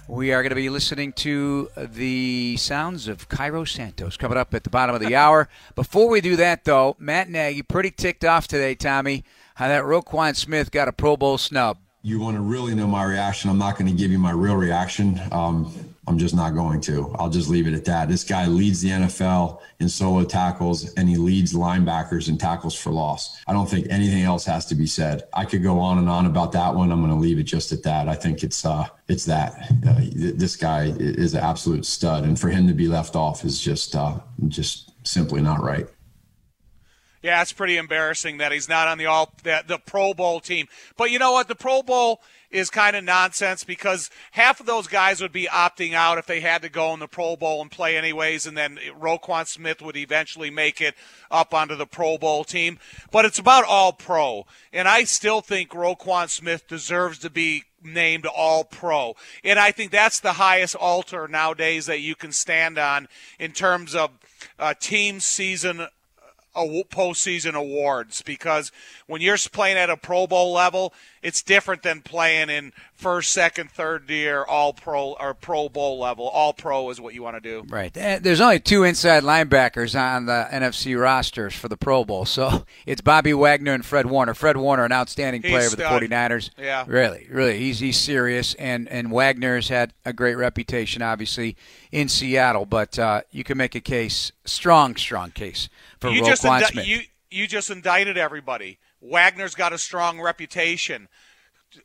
We 0.09 0.31
are 0.31 0.43
going 0.43 0.51
to 0.51 0.57
be 0.57 0.69
listening 0.69 1.15
to 1.15 1.71
the 1.75 2.59
sounds 2.59 3.09
of 3.09 3.31
Cairo 3.31 3.65
Santos 3.65 4.19
coming 4.19 4.37
up 4.37 4.53
at 4.53 4.65
the 4.65 4.71
bottom 4.71 4.95
of 4.95 5.01
the 5.01 5.17
hour. 5.17 5.49
Before 5.75 6.11
we 6.11 6.21
do 6.21 6.37
that, 6.37 6.65
though, 6.67 6.97
Matt 6.99 7.31
Nagy 7.31 7.63
pretty 7.63 7.93
ticked 7.93 8.27
off 8.27 8.47
today, 8.47 8.75
Tommy, 8.75 9.25
how 9.55 9.69
that 9.69 9.85
Roquan 9.85 10.37
Smith 10.37 10.71
got 10.71 10.89
a 10.89 10.93
Pro 10.93 11.17
Bowl 11.17 11.39
snub. 11.39 11.79
You 12.03 12.21
want 12.21 12.37
to 12.37 12.43
really 12.43 12.75
know 12.75 12.87
my 12.87 13.05
reaction. 13.05 13.49
I'm 13.49 13.59
not 13.59 13.79
going 13.79 13.91
to 13.91 13.97
give 13.97 14.11
you 14.11 14.19
my 14.19 14.33
real 14.33 14.57
reaction. 14.57 15.19
Um, 15.33 15.95
I'm 16.11 16.19
just 16.19 16.35
not 16.35 16.57
going 16.57 16.81
to. 16.81 17.15
I'll 17.21 17.31
just 17.31 17.49
leave 17.49 17.69
it 17.69 17.73
at 17.73 17.85
that. 17.85 18.09
This 18.09 18.25
guy 18.25 18.47
leads 18.47 18.81
the 18.81 18.89
NFL 18.89 19.61
in 19.79 19.89
solo 19.89 20.25
tackles 20.25 20.93
and 20.95 21.09
he 21.09 21.15
leads 21.15 21.53
linebackers 21.53 22.29
in 22.29 22.37
tackles 22.37 22.75
for 22.75 22.91
loss. 22.91 23.41
I 23.47 23.53
don't 23.53 23.71
think 23.71 23.87
anything 23.91 24.25
else 24.25 24.45
has 24.47 24.67
to 24.67 24.75
be 24.75 24.87
said. 24.87 25.23
I 25.33 25.45
could 25.45 25.63
go 25.63 25.79
on 25.79 25.99
and 25.99 26.09
on 26.09 26.27
about 26.27 26.51
that 26.51 26.75
one. 26.75 26.91
I'm 26.91 26.99
going 26.99 27.13
to 27.13 27.17
leave 27.17 27.39
it 27.39 27.45
just 27.45 27.71
at 27.71 27.85
that. 27.85 28.09
I 28.09 28.17
think 28.17 28.43
it's 28.43 28.65
uh 28.65 28.89
it's 29.07 29.25
that 29.27 29.55
uh, 29.87 30.01
this 30.13 30.57
guy 30.57 30.93
is 30.99 31.35
an 31.35 31.45
absolute 31.45 31.87
stud 31.87 32.25
and 32.25 32.39
for 32.39 32.49
him 32.49 32.67
to 32.67 32.75
be 32.75 32.89
left 32.89 33.15
off 33.15 33.45
is 33.45 33.61
just 33.61 33.95
uh 33.95 34.19
just 34.49 34.91
simply 35.07 35.41
not 35.41 35.63
right. 35.63 35.87
Yeah, 37.23 37.43
it's 37.43 37.53
pretty 37.53 37.77
embarrassing 37.77 38.39
that 38.39 38.51
he's 38.51 38.69
not 38.69 38.89
on 38.89 38.97
the 38.97 39.07
all 39.07 39.33
the, 39.43 39.63
the 39.67 39.79
Pro 39.79 40.15
Bowl 40.15 40.41
team. 40.41 40.69
But 40.97 41.11
you 41.11 41.19
know 41.19 41.33
what? 41.33 41.49
The 41.49 41.55
Pro 41.55 41.83
Bowl 41.83 42.23
is 42.51 42.71
kind 42.71 42.97
of 42.97 43.05
nonsense 43.05 43.63
because 43.63 44.11
half 44.33 44.59
of 44.59 44.67
those 44.67 44.87
guys 44.87 45.21
would 45.21 45.33
be 45.33 45.47
opting 45.47 45.93
out 45.93 46.19
if 46.19 46.27
they 46.27 46.41
had 46.41 46.63
to 46.63 46.69
go 46.69 46.93
in 46.95 47.01
the 47.01 47.07
Pro 47.07 47.37
Bowl 47.37 47.61
and 47.61 47.71
play 47.71 47.97
anyways, 47.97 48.47
and 48.47 48.57
then 48.57 48.79
Roquan 48.99 49.47
Smith 49.47 49.83
would 49.83 49.97
eventually 49.97 50.51
make 50.51 50.81
it 50.81 50.95
up 51.31 51.53
onto 51.53 51.77
the 51.77 51.87
Pro 51.87 52.17
Bowl 52.17 52.43
team. 52.43 52.79
But 53.11 53.27
it's 53.27 53.39
about 53.39 53.65
all 53.65 53.93
pro. 53.93 54.47
And 54.73 54.89
I 54.89 55.05
still 55.05 55.43
think 55.43 55.71
Roquan 55.71 56.31
Smith 56.31 56.67
deserves 56.67 57.19
to 57.19 57.31
be 57.31 57.65
named 57.83 58.27
all 58.27 58.65
pro. 58.65 59.15
And 59.45 59.59
I 59.59 59.73
think 59.73 59.91
that's 59.91 60.21
the 60.21 60.35
highest 60.35 60.75
altar 60.75 61.29
nowadays 61.29 61.87
that 61.87 62.01
you 62.01 62.15
can 62.15 62.33
stand 62.33 62.79
on 62.79 63.09
in 63.39 63.53
terms 63.53 63.95
of 63.95 64.11
uh, 64.59 64.75
team 64.75 65.21
season 65.21 65.87
postseason 66.57 67.55
awards 67.55 68.23
because 68.23 68.73
when 69.07 69.21
you're 69.21 69.37
playing 69.53 69.77
at 69.77 69.91
a 69.91 69.97
Pro 69.97 70.27
Bowl 70.27 70.53
level, 70.53 70.93
it's 71.23 71.43
different 71.43 71.83
than 71.83 72.01
playing 72.01 72.49
in 72.49 72.73
first, 72.95 73.31
second, 73.31 73.71
third 73.71 74.09
year 74.09 74.43
All 74.45 74.73
Pro 74.73 75.17
or 75.21 75.35
Pro 75.35 75.69
Bowl 75.69 75.99
level. 75.99 76.29
All 76.29 76.53
Pro 76.53 76.89
is 76.91 77.01
what 77.01 77.15
you 77.15 77.23
want 77.23 77.37
to 77.37 77.41
do. 77.41 77.65
Right. 77.69 77.93
There's 77.93 78.41
only 78.41 78.61
two 78.61 78.85
inside 78.85 79.23
linebackers 79.23 79.99
on 79.99 80.27
the 80.27 80.49
NFC 80.51 80.99
rosters 80.99 81.55
for 81.55 81.69
the 81.69 81.77
Pro 81.77 82.05
Bowl, 82.05 82.25
so 82.25 82.65
it's 82.87 83.01
Bobby 83.01 83.35
Wagner 83.35 83.73
and 83.73 83.85
Fred 83.85 84.07
Warner. 84.07 84.35
Fred 84.35 84.57
Warner, 84.57 84.85
an 84.85 84.93
outstanding 84.93 85.43
player 85.43 85.63
he's 85.63 85.71
for 85.71 85.77
the 85.77 85.83
49ers. 85.85 86.51
Yeah. 86.59 86.85
Really, 86.87 87.27
really, 87.31 87.59
he's 87.59 87.81
he's 87.81 87.99
serious, 87.99 88.55
and 88.55 88.89
and 88.89 89.11
Wagner's 89.11 89.69
had 89.69 89.93
a 90.05 90.13
great 90.13 90.37
reputation, 90.37 91.03
obviously, 91.03 91.57
in 91.93 92.09
Seattle. 92.09 92.67
But 92.67 92.99
uh, 92.99 93.23
you 93.31 93.45
can 93.45 93.59
make 93.59 93.75
a 93.75 93.81
case, 93.81 94.33
strong, 94.45 94.97
strong 94.97 95.31
case 95.33 95.69
for 96.01 96.11
you 96.11 96.23
Roquan 96.23 96.61
indi- 96.61 96.67
Smith. 96.73 96.87
You, 96.87 97.01
you 97.31 97.47
just 97.47 97.71
indicted 97.71 98.17
everybody. 98.17 98.79
Wagner's 99.01 99.55
got 99.55 99.73
a 99.73 99.79
strong 99.79 100.21
reputation. 100.21 101.09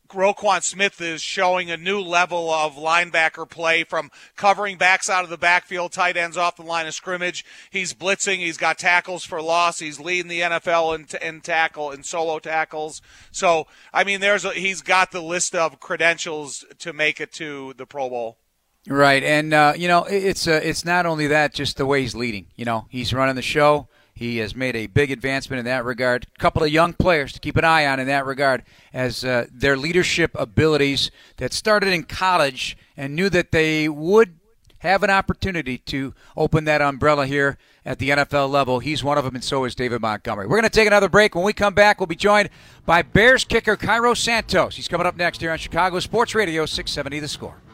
Roquan 0.09 0.63
Smith 0.63 0.99
is 0.99 1.21
showing 1.21 1.69
a 1.69 1.77
new 1.77 1.99
level 1.99 2.49
of 2.49 2.75
linebacker 2.75 3.47
play 3.47 3.83
from 3.83 4.09
covering 4.35 4.77
backs 4.77 5.09
out 5.09 5.23
of 5.23 5.29
the 5.29 5.37
backfield, 5.37 5.91
tight 5.91 6.17
ends 6.17 6.37
off 6.37 6.55
the 6.55 6.63
line 6.63 6.87
of 6.87 6.93
scrimmage. 6.95 7.45
He's 7.69 7.93
blitzing. 7.93 8.37
He's 8.37 8.57
got 8.57 8.79
tackles 8.79 9.23
for 9.23 9.41
loss. 9.41 9.79
He's 9.79 9.99
leading 9.99 10.27
the 10.27 10.41
NFL 10.41 10.95
in, 10.95 11.27
in 11.27 11.41
tackle 11.41 11.91
in 11.91 12.03
solo 12.03 12.39
tackles. 12.39 13.01
So 13.31 13.67
I 13.93 14.03
mean, 14.03 14.21
there's 14.21 14.43
a, 14.43 14.53
he's 14.53 14.81
got 14.81 15.11
the 15.11 15.21
list 15.21 15.53
of 15.53 15.79
credentials 15.79 16.65
to 16.79 16.91
make 16.91 17.21
it 17.21 17.31
to 17.33 17.73
the 17.77 17.85
Pro 17.85 18.09
Bowl. 18.09 18.37
Right, 18.87 19.23
and 19.23 19.53
uh, 19.53 19.73
you 19.75 19.87
know 19.87 20.03
it's 20.03 20.47
uh, 20.47 20.59
it's 20.63 20.85
not 20.85 21.05
only 21.05 21.27
that, 21.27 21.53
just 21.53 21.77
the 21.77 21.85
way 21.85 22.01
he's 22.01 22.15
leading. 22.15 22.47
You 22.55 22.65
know, 22.65 22.85
he's 22.89 23.13
running 23.13 23.35
the 23.35 23.41
show. 23.41 23.87
He 24.15 24.37
has 24.37 24.55
made 24.55 24.77
a 24.77 24.87
big 24.87 25.11
advancement 25.11 25.59
in 25.59 25.65
that 25.65 25.83
regard. 25.83 26.25
A 26.33 26.39
couple 26.39 26.63
of 26.63 26.69
young 26.69 26.93
players 26.93 27.33
to 27.33 27.39
keep 27.39 27.57
an 27.57 27.65
eye 27.65 27.85
on 27.85 27.99
in 27.99 28.07
that 28.07 28.25
regard 28.25 28.63
as 28.93 29.25
uh, 29.25 29.45
their 29.51 29.75
leadership 29.75 30.31
abilities 30.35 31.11
that 31.35 31.51
started 31.51 31.91
in 31.91 32.03
college 32.03 32.77
and 32.95 33.13
knew 33.13 33.29
that 33.29 33.51
they 33.51 33.89
would 33.89 34.39
have 34.79 35.03
an 35.03 35.09
opportunity 35.09 35.77
to 35.79 36.13
open 36.37 36.63
that 36.63 36.81
umbrella 36.81 37.27
here 37.27 37.57
at 37.83 37.99
the 37.99 38.09
NFL 38.09 38.49
level. 38.49 38.79
He's 38.79 39.03
one 39.03 39.17
of 39.17 39.25
them, 39.25 39.35
and 39.35 39.43
so 39.43 39.65
is 39.65 39.75
David 39.75 39.99
Montgomery. 39.99 40.47
We're 40.47 40.57
going 40.57 40.63
to 40.63 40.69
take 40.69 40.87
another 40.87 41.09
break. 41.09 41.35
When 41.35 41.43
we 41.43 41.53
come 41.53 41.73
back, 41.73 41.99
we'll 41.99 42.07
be 42.07 42.15
joined 42.15 42.49
by 42.85 43.01
Bears 43.01 43.43
kicker 43.43 43.75
Cairo 43.75 44.13
Santos. 44.13 44.77
He's 44.77 44.87
coming 44.87 45.07
up 45.07 45.17
next 45.17 45.41
here 45.41 45.51
on 45.51 45.57
Chicago 45.57 45.99
Sports 45.99 46.33
Radio 46.35 46.65
670 46.65 47.19
The 47.19 47.27
Score. 47.27 47.64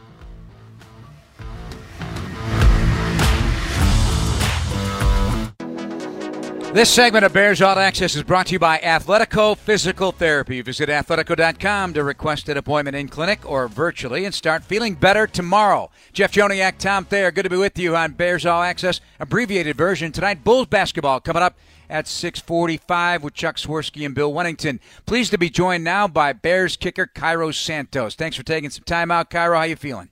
This 6.72 6.88
segment 6.88 7.26
of 7.26 7.34
Bears 7.34 7.60
All 7.60 7.78
Access 7.78 8.16
is 8.16 8.22
brought 8.22 8.46
to 8.46 8.54
you 8.54 8.58
by 8.58 8.78
Athletico 8.78 9.58
Physical 9.58 10.10
Therapy. 10.10 10.62
Visit 10.62 10.88
athletico.com 10.88 11.92
to 11.92 12.02
request 12.02 12.48
an 12.48 12.56
appointment 12.56 12.96
in 12.96 13.08
clinic 13.08 13.40
or 13.44 13.68
virtually 13.68 14.24
and 14.24 14.34
start 14.34 14.64
feeling 14.64 14.94
better 14.94 15.26
tomorrow. 15.26 15.90
Jeff 16.14 16.32
Joniak, 16.32 16.78
Tom 16.78 17.04
Thayer, 17.04 17.30
good 17.30 17.42
to 17.42 17.50
be 17.50 17.58
with 17.58 17.78
you 17.78 17.94
on 17.94 18.12
Bears 18.12 18.46
All 18.46 18.62
Access, 18.62 19.02
abbreviated 19.20 19.76
version 19.76 20.12
tonight. 20.12 20.44
Bulls 20.44 20.66
basketball 20.66 21.20
coming 21.20 21.42
up 21.42 21.58
at 21.90 22.06
6:45 22.06 23.22
with 23.22 23.34
Chuck 23.34 23.56
Swirsky 23.56 24.06
and 24.06 24.14
Bill 24.14 24.32
Wennington. 24.32 24.80
Pleased 25.04 25.32
to 25.32 25.38
be 25.38 25.50
joined 25.50 25.84
now 25.84 26.08
by 26.08 26.32
Bears 26.32 26.78
kicker 26.78 27.06
Cairo 27.06 27.50
Santos. 27.50 28.14
Thanks 28.14 28.38
for 28.38 28.44
taking 28.44 28.70
some 28.70 28.84
time 28.84 29.10
out, 29.10 29.28
Cairo. 29.28 29.58
How 29.58 29.64
you 29.64 29.76
feeling? 29.76 30.08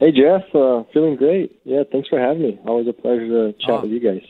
Hey 0.00 0.12
Jeff, 0.12 0.42
uh, 0.54 0.84
feeling 0.94 1.16
great. 1.16 1.60
Yeah, 1.64 1.82
thanks 1.92 2.08
for 2.08 2.18
having 2.18 2.42
me. 2.42 2.58
Always 2.66 2.88
a 2.88 2.94
pleasure 2.94 3.28
to 3.28 3.52
chat 3.58 3.70
oh. 3.70 3.80
with 3.82 3.90
you 3.90 4.00
guys. 4.00 4.22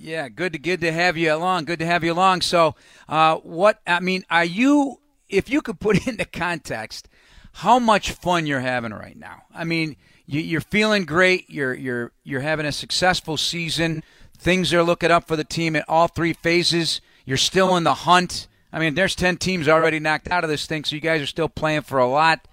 Yeah, 0.00 0.28
good 0.28 0.52
to 0.52 0.58
good 0.60 0.80
to 0.82 0.92
have 0.92 1.16
you 1.16 1.34
along. 1.34 1.64
Good 1.64 1.80
to 1.80 1.86
have 1.86 2.04
you 2.04 2.12
along. 2.12 2.42
So, 2.42 2.76
uh, 3.08 3.36
what 3.36 3.80
I 3.84 3.98
mean, 3.98 4.24
are 4.30 4.44
you? 4.44 5.00
If 5.28 5.50
you 5.50 5.60
could 5.60 5.80
put 5.80 6.06
into 6.06 6.24
context, 6.24 7.08
how 7.52 7.80
much 7.80 8.12
fun 8.12 8.46
you're 8.46 8.60
having 8.60 8.92
right 8.92 9.16
now? 9.16 9.42
I 9.52 9.64
mean, 9.64 9.96
you, 10.26 10.56
are 10.56 10.60
feeling 10.60 11.04
great. 11.04 11.50
You're 11.50 11.74
you're 11.74 12.12
you're 12.22 12.42
having 12.42 12.64
a 12.64 12.70
successful 12.70 13.36
season. 13.36 14.04
Things 14.38 14.72
are 14.72 14.84
looking 14.84 15.10
up 15.10 15.26
for 15.26 15.34
the 15.34 15.42
team 15.42 15.74
at 15.74 15.84
all 15.88 16.06
three 16.06 16.32
phases. 16.32 17.00
You're 17.24 17.36
still 17.36 17.76
in 17.76 17.82
the 17.82 17.94
hunt. 17.94 18.46
I 18.72 18.78
mean, 18.78 18.94
there's 18.94 19.16
ten 19.16 19.36
teams 19.36 19.68
already 19.68 19.98
knocked 19.98 20.30
out 20.30 20.44
of 20.44 20.50
this 20.50 20.66
thing, 20.66 20.84
so 20.84 20.94
you 20.94 21.02
guys 21.02 21.20
are 21.20 21.26
still 21.26 21.48
playing 21.48 21.82
for 21.82 21.98
a 21.98 22.06
lot. 22.06 22.46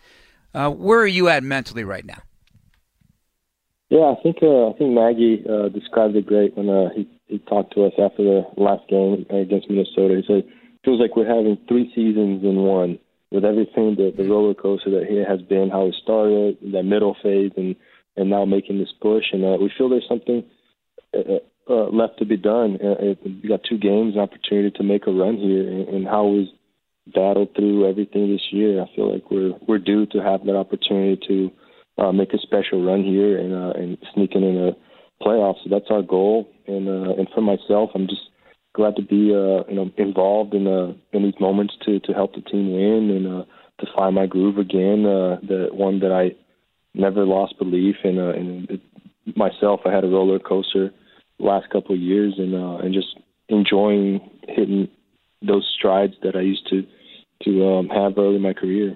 Uh, 0.51 0.71
where 0.71 0.99
are 0.99 1.07
you 1.07 1.27
at 1.27 1.43
mentally 1.43 1.83
right 1.83 2.05
now? 2.05 2.23
Yeah, 3.89 4.15
I 4.17 4.23
think 4.23 4.37
uh, 4.41 4.69
I 4.69 4.73
think 4.73 4.95
Nagy 4.95 5.45
uh, 5.47 5.69
described 5.69 6.15
it 6.15 6.25
great 6.25 6.57
when 6.57 6.69
uh, 6.69 6.89
he 6.95 7.07
he 7.27 7.39
talked 7.39 7.73
to 7.73 7.85
us 7.85 7.93
after 7.97 8.23
the 8.23 8.45
last 8.57 8.87
game 8.89 9.25
against 9.29 9.69
Minnesota. 9.69 10.21
He 10.21 10.23
said 10.27 10.43
feels 10.83 10.99
like 10.99 11.15
we're 11.15 11.27
having 11.27 11.57
three 11.67 11.91
seasons 11.95 12.43
in 12.43 12.57
one 12.57 12.99
with 13.31 13.43
everything 13.43 13.95
the, 13.95 14.13
the 14.15 14.29
roller 14.29 14.53
coaster 14.53 14.91
that 14.91 15.07
he 15.09 15.17
has 15.17 15.41
been, 15.41 15.69
how 15.69 15.87
it 15.87 15.95
started, 16.01 16.57
that 16.71 16.83
middle 16.83 17.15
phase, 17.21 17.51
and 17.57 17.75
and 18.15 18.29
now 18.29 18.45
making 18.45 18.79
this 18.79 18.93
push. 19.01 19.25
And 19.33 19.43
uh, 19.43 19.57
we 19.59 19.71
feel 19.77 19.89
there's 19.89 20.07
something 20.07 20.43
uh, 21.13 21.39
uh, 21.69 21.89
left 21.89 22.19
to 22.19 22.25
be 22.25 22.37
done. 22.37 22.77
Uh, 22.81 23.15
we 23.25 23.49
got 23.49 23.61
two 23.67 23.77
games, 23.77 24.15
an 24.15 24.21
opportunity 24.21 24.71
to 24.71 24.83
make 24.83 25.07
a 25.07 25.11
run 25.11 25.37
here, 25.37 25.67
and, 25.67 25.89
and 25.89 26.07
how 26.07 26.25
we've 26.25 26.47
battled 27.13 27.49
through 27.55 27.89
everything 27.89 28.31
this 28.31 28.47
year. 28.51 28.81
I 28.81 28.95
feel 28.95 29.11
like 29.11 29.29
we're 29.31 29.53
we're 29.67 29.79
due 29.79 30.05
to 30.07 30.19
have 30.19 30.45
that 30.45 30.55
opportunity 30.55 31.19
to 31.27 31.51
uh, 31.97 32.11
make 32.11 32.33
a 32.33 32.39
special 32.39 32.85
run 32.85 33.03
here 33.03 33.37
and 33.37 33.53
uh, 33.53 33.73
and 33.75 33.97
sneaking 34.13 34.43
in 34.43 34.57
a 34.69 34.71
playoffs. 35.25 35.63
So 35.63 35.69
that's 35.69 35.89
our 35.89 36.01
goal. 36.01 36.49
And 36.67 36.87
uh, 36.87 37.13
and 37.17 37.27
for 37.33 37.41
myself, 37.41 37.91
I'm 37.95 38.07
just 38.07 38.29
glad 38.73 38.95
to 38.97 39.01
be 39.01 39.33
uh, 39.33 39.63
you 39.69 39.75
know 39.75 39.91
involved 39.97 40.53
in 40.53 40.67
uh, 40.67 40.93
in 41.13 41.23
these 41.23 41.39
moments 41.39 41.73
to 41.85 41.99
to 42.01 42.13
help 42.13 42.35
the 42.35 42.41
team 42.41 42.71
win 42.71 43.09
and 43.15 43.27
uh, 43.27 43.45
to 43.79 43.87
find 43.95 44.15
my 44.15 44.25
groove 44.25 44.57
again. 44.57 45.05
Uh, 45.05 45.37
the 45.41 45.69
one 45.71 45.99
that 45.99 46.11
I 46.11 46.35
never 46.93 47.25
lost 47.25 47.57
belief 47.57 47.95
in. 48.03 48.19
Uh, 48.19 48.73
it, 48.73 48.81
myself, 49.35 49.81
I 49.85 49.91
had 49.91 50.03
a 50.03 50.07
roller 50.07 50.39
coaster 50.39 50.91
last 51.39 51.69
couple 51.69 51.95
of 51.95 52.01
years, 52.01 52.35
and 52.37 52.53
uh, 52.53 52.77
and 52.77 52.93
just 52.93 53.17
enjoying 53.49 54.29
hitting 54.47 54.87
those 55.41 55.69
strides 55.77 56.13
that 56.23 56.35
I 56.35 56.41
used 56.41 56.67
to 56.69 56.85
to 57.43 57.67
um, 57.67 57.89
have 57.89 58.17
early 58.17 58.37
in 58.37 58.41
my 58.41 58.53
career. 58.53 58.95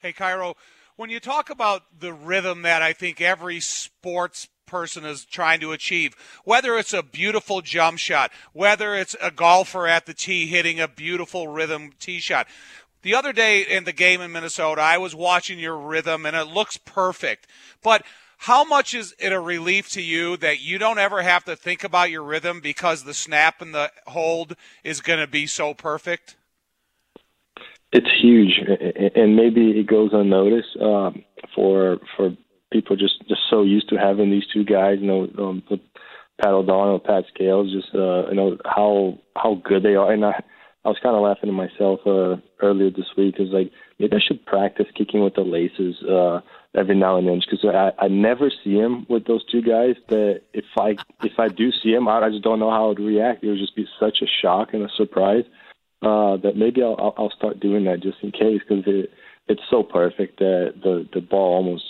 Hey, 0.00 0.12
Cairo, 0.12 0.54
when 0.96 1.10
you 1.10 1.20
talk 1.20 1.50
about 1.50 1.82
the 1.98 2.12
rhythm 2.12 2.62
that 2.62 2.80
I 2.80 2.92
think 2.92 3.20
every 3.20 3.60
sports 3.60 4.48
person 4.70 5.04
is 5.04 5.24
trying 5.24 5.60
to 5.60 5.72
achieve. 5.72 6.14
Whether 6.44 6.78
it's 6.78 6.94
a 6.94 7.02
beautiful 7.02 7.60
jump 7.60 7.98
shot, 7.98 8.30
whether 8.52 8.94
it's 8.94 9.16
a 9.20 9.30
golfer 9.30 9.86
at 9.86 10.06
the 10.06 10.14
tee 10.14 10.46
hitting 10.46 10.80
a 10.80 10.88
beautiful 10.88 11.48
rhythm 11.48 11.90
tee 11.98 12.20
shot. 12.20 12.46
The 13.02 13.14
other 13.14 13.32
day 13.32 13.62
in 13.62 13.84
the 13.84 13.92
game 13.92 14.20
in 14.20 14.32
Minnesota, 14.32 14.80
I 14.82 14.98
was 14.98 15.14
watching 15.14 15.58
your 15.58 15.76
rhythm 15.76 16.24
and 16.24 16.36
it 16.36 16.44
looks 16.44 16.76
perfect. 16.76 17.46
But 17.82 18.04
how 18.44 18.64
much 18.64 18.94
is 18.94 19.14
it 19.18 19.32
a 19.32 19.40
relief 19.40 19.90
to 19.90 20.02
you 20.02 20.36
that 20.38 20.60
you 20.60 20.78
don't 20.78 20.98
ever 20.98 21.20
have 21.20 21.44
to 21.44 21.56
think 21.56 21.84
about 21.84 22.10
your 22.10 22.22
rhythm 22.22 22.60
because 22.60 23.04
the 23.04 23.12
snap 23.12 23.60
and 23.60 23.74
the 23.74 23.90
hold 24.06 24.56
is 24.82 25.02
going 25.02 25.20
to 25.20 25.26
be 25.26 25.46
so 25.46 25.74
perfect? 25.74 26.36
It's 27.92 28.08
huge, 28.22 28.52
and 29.16 29.34
maybe 29.34 29.72
it 29.72 29.88
goes 29.88 30.10
unnoticed 30.12 30.76
um, 30.80 31.24
for 31.54 31.98
for 32.16 32.30
people 32.70 32.96
just 32.96 33.20
just 33.28 33.42
so 33.50 33.62
used 33.62 33.88
to 33.90 33.96
having 33.96 34.30
these 34.30 34.46
two 34.52 34.64
guys, 34.64 34.98
you 35.00 35.06
know, 35.06 35.28
um, 35.38 35.62
Pat 36.40 36.52
O'Donnell, 36.52 37.00
Pat 37.00 37.24
Scales, 37.34 37.72
just 37.72 37.94
uh, 37.94 38.28
you 38.28 38.34
know 38.34 38.56
how 38.64 39.18
how 39.36 39.60
good 39.62 39.82
they 39.82 39.94
are. 39.94 40.12
And 40.12 40.24
I 40.24 40.42
I 40.84 40.88
was 40.88 40.98
kind 41.02 41.14
of 41.14 41.22
laughing 41.22 41.48
to 41.48 41.52
myself 41.52 42.00
uh, 42.06 42.36
earlier 42.62 42.90
this 42.90 43.16
week. 43.16 43.36
Is 43.38 43.50
like 43.50 43.70
maybe 43.98 44.16
I 44.16 44.20
should 44.26 44.44
practice 44.46 44.86
kicking 44.96 45.22
with 45.22 45.34
the 45.34 45.42
laces 45.42 46.02
uh, 46.02 46.40
every 46.74 46.96
now 46.96 47.18
and 47.18 47.28
then 47.28 47.40
because 47.40 47.64
I 47.64 47.92
I 47.98 48.08
never 48.08 48.50
see 48.64 48.74
him 48.74 49.06
with 49.08 49.26
those 49.26 49.44
two 49.44 49.62
guys. 49.62 49.96
That 50.08 50.42
if 50.54 50.64
I 50.78 50.96
if 51.22 51.38
I 51.38 51.48
do 51.48 51.70
see 51.72 51.90
him, 51.92 52.08
I, 52.08 52.20
I 52.20 52.30
just 52.30 52.44
don't 52.44 52.60
know 52.60 52.70
how 52.70 52.90
I'd 52.90 53.00
react. 53.00 53.44
It 53.44 53.48
would 53.48 53.58
just 53.58 53.76
be 53.76 53.86
such 53.98 54.22
a 54.22 54.26
shock 54.26 54.72
and 54.72 54.82
a 54.82 54.88
surprise. 54.96 55.44
Uh, 56.02 56.38
that 56.38 56.56
maybe 56.56 56.82
I'll 56.82 57.14
I'll 57.18 57.32
start 57.36 57.60
doing 57.60 57.84
that 57.84 58.00
just 58.00 58.18
in 58.22 58.30
case 58.30 58.62
because 58.66 58.84
it 58.86 59.10
it's 59.48 59.62
so 59.68 59.82
perfect 59.82 60.38
that 60.38 60.74
the 60.82 61.06
the 61.12 61.20
ball 61.20 61.56
almost 61.56 61.84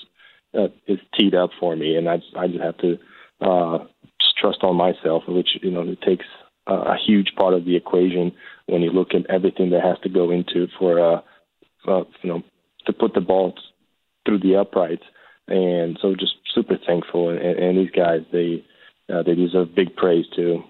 uh, 0.57 0.69
is 0.87 0.99
teed 1.19 1.35
up 1.35 1.51
for 1.59 1.77
me, 1.77 1.97
and 1.97 2.09
I 2.09 2.17
just, 2.19 2.37
I 2.37 2.47
just 2.49 2.61
have 2.61 2.79
to 2.79 2.99
uh, 3.41 3.79
just 4.21 4.37
trust 4.39 4.59
on 4.63 4.77
myself, 4.77 5.25
which 5.29 5.49
you 5.63 5.71
know 5.71 5.83
it 5.83 6.01
takes 6.03 6.27
uh, 6.69 6.75
a 6.75 6.97
huge 7.07 7.33
part 7.37 7.55
of 7.55 7.65
the 7.65 7.77
equation 7.77 8.33
when 8.67 8.83
you 8.83 8.91
look 8.91 9.15
at 9.15 9.29
everything 9.31 9.71
that 9.71 9.83
has 9.83 9.99
to 10.03 10.09
go 10.09 10.31
into 10.31 10.67
for 10.79 11.01
uh, 11.01 11.21
uh, 11.89 12.05
you 12.23 12.29
know 12.31 12.43
to 12.87 12.93
put 12.93 13.15
the 13.15 13.21
ball 13.21 13.55
through 14.27 14.41
the 14.41 14.57
uprights, 14.57 15.05
and 15.49 15.99
so 16.01 16.15
just 16.15 16.35
super 16.55 16.77
thankful, 16.87 17.31
and, 17.31 17.41
and 17.41 17.79
these 17.79 17.91
guys 17.91 18.21
they 18.33 18.65
uh, 19.13 19.23
they 19.23 19.35
deserve 19.35 19.75
big 19.75 19.97
praise 19.97 20.27
too. 20.35 20.63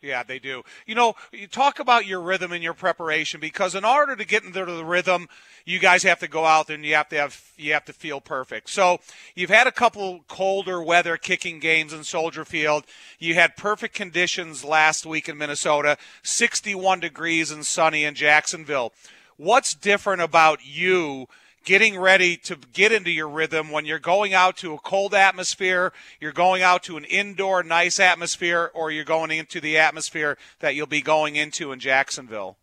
Yeah, 0.00 0.22
they 0.22 0.38
do. 0.38 0.62
You 0.86 0.94
know, 0.94 1.14
you 1.32 1.48
talk 1.48 1.80
about 1.80 2.06
your 2.06 2.20
rhythm 2.20 2.52
and 2.52 2.62
your 2.62 2.74
preparation 2.74 3.40
because 3.40 3.74
in 3.74 3.84
order 3.84 4.14
to 4.14 4.24
get 4.24 4.44
into 4.44 4.64
the 4.64 4.84
rhythm, 4.84 5.28
you 5.64 5.80
guys 5.80 6.04
have 6.04 6.20
to 6.20 6.28
go 6.28 6.44
out 6.44 6.68
there 6.68 6.76
and 6.76 6.84
you 6.84 6.94
have 6.94 7.08
to 7.08 7.16
have 7.16 7.52
you 7.56 7.72
have 7.72 7.84
to 7.86 7.92
feel 7.92 8.20
perfect. 8.20 8.70
So 8.70 9.00
you've 9.34 9.50
had 9.50 9.66
a 9.66 9.72
couple 9.72 10.24
colder 10.28 10.80
weather 10.80 11.16
kicking 11.16 11.58
games 11.58 11.92
in 11.92 12.04
Soldier 12.04 12.44
Field. 12.44 12.84
You 13.18 13.34
had 13.34 13.56
perfect 13.56 13.94
conditions 13.94 14.64
last 14.64 15.04
week 15.04 15.28
in 15.28 15.36
Minnesota, 15.36 15.98
61 16.22 17.00
degrees 17.00 17.50
and 17.50 17.66
sunny 17.66 18.04
in 18.04 18.14
Jacksonville. 18.14 18.92
What's 19.36 19.74
different 19.74 20.22
about 20.22 20.60
you? 20.64 21.26
Getting 21.68 21.98
ready 21.98 22.34
to 22.34 22.56
get 22.72 22.92
into 22.92 23.10
your 23.10 23.28
rhythm 23.28 23.70
when 23.70 23.84
you're 23.84 23.98
going 23.98 24.32
out 24.32 24.56
to 24.56 24.72
a 24.72 24.78
cold 24.78 25.12
atmosphere, 25.12 25.92
you're 26.18 26.32
going 26.32 26.62
out 26.62 26.82
to 26.82 26.96
an 26.96 27.04
indoor 27.04 27.62
nice 27.62 28.00
atmosphere, 28.00 28.70
or 28.72 28.90
you're 28.90 29.04
going 29.04 29.30
into 29.30 29.60
the 29.60 29.76
atmosphere 29.76 30.38
that 30.60 30.74
you'll 30.74 30.86
be 30.86 31.02
going 31.02 31.36
into 31.36 31.70
in 31.70 31.78
Jacksonville? 31.78 32.56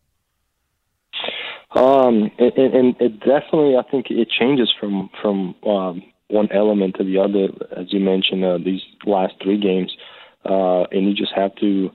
Um, 1.70 2.32
and, 2.36 2.52
and 2.58 2.96
it 2.98 3.20
definitely, 3.20 3.76
I 3.76 3.88
think 3.88 4.06
it 4.10 4.28
changes 4.28 4.74
from 4.80 5.08
from 5.22 5.54
um, 5.64 6.02
one 6.26 6.48
element 6.50 6.96
to 6.96 7.04
the 7.04 7.18
other. 7.18 7.46
As 7.80 7.92
you 7.92 8.00
mentioned, 8.00 8.44
uh, 8.44 8.58
these 8.58 8.82
last 9.04 9.34
three 9.40 9.60
games, 9.60 9.96
uh, 10.44 10.82
and 10.90 11.06
you 11.06 11.14
just 11.14 11.32
have 11.36 11.54
to. 11.56 11.92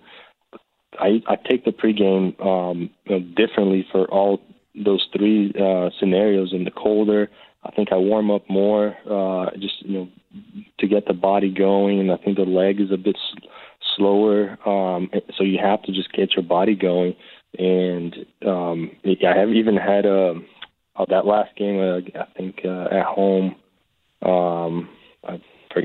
I, 0.98 1.22
I 1.28 1.36
take 1.36 1.66
the 1.66 1.72
pregame 1.72 2.40
um, 2.46 2.90
differently 3.36 3.86
for 3.92 4.06
all 4.06 4.40
those 4.76 5.06
three 5.16 5.54
uh, 5.60 5.90
scenarios. 6.00 6.54
In 6.54 6.64
the 6.64 6.72
colder, 6.72 7.30
I 7.64 7.72
think 7.72 7.90
I 7.92 7.98
warm 7.98 8.32
up 8.32 8.50
more, 8.50 8.96
uh, 9.10 9.52
just 9.58 9.82
you 9.82 9.94
know, 9.98 10.10
to 10.80 10.88
get 10.88 11.08
the 11.08 11.14
body 11.14 11.54
going, 11.54 12.00
and 12.00 12.12
I 12.12 12.18
think 12.18 12.38
the 12.38 12.44
leg 12.44 12.80
is 12.80 12.92
a 12.92 12.98
bit 12.98 13.16
s- 13.16 13.50
slower. 13.96 14.58
Um, 14.68 15.10
so 15.38 15.44
you 15.44 15.60
have 15.62 15.82
to 15.84 15.92
just 15.92 16.12
get 16.14 16.36
your 16.36 16.44
body 16.44 16.76
going. 16.76 17.16
And 17.58 18.16
um, 18.46 18.92
I 19.04 19.38
have 19.38 19.50
even 19.50 19.76
had 19.76 20.06
a 20.06 20.36
uh, 20.96 21.06
that 21.10 21.26
last 21.26 21.56
game. 21.56 21.80
Uh, 21.80 22.20
I 22.20 22.26
think 22.38 22.62
uh, 22.66 22.88
at 22.92 23.06
home. 23.06 23.56
Um, 24.22 24.90
I, 25.28 25.40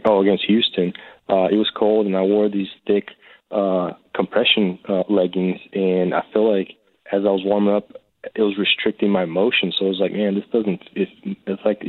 oh, 0.05 0.21
against 0.21 0.45
Houston. 0.47 0.93
Uh, 1.29 1.49
it 1.51 1.57
was 1.57 1.71
cold, 1.77 2.07
and 2.07 2.17
I 2.17 2.23
wore 2.23 2.49
these 2.49 2.69
thick 2.87 3.09
uh, 3.51 3.91
compression 4.15 4.79
uh, 4.89 5.03
leggings, 5.09 5.59
and 5.73 6.15
I 6.15 6.23
feel 6.33 6.57
like 6.57 6.73
as 7.13 7.23
I 7.23 7.31
was 7.31 7.43
warming 7.45 7.75
up, 7.75 7.91
it 8.35 8.43
was 8.43 8.59
restricting 8.59 9.11
my 9.11 9.25
motion. 9.25 9.73
So 9.79 9.87
I 9.87 9.89
was 9.89 9.99
like, 10.01 10.13
man, 10.13 10.35
this 10.35 10.45
doesn't. 10.53 10.83
It's, 10.95 11.11
it's 11.47 11.63
like 11.65 11.83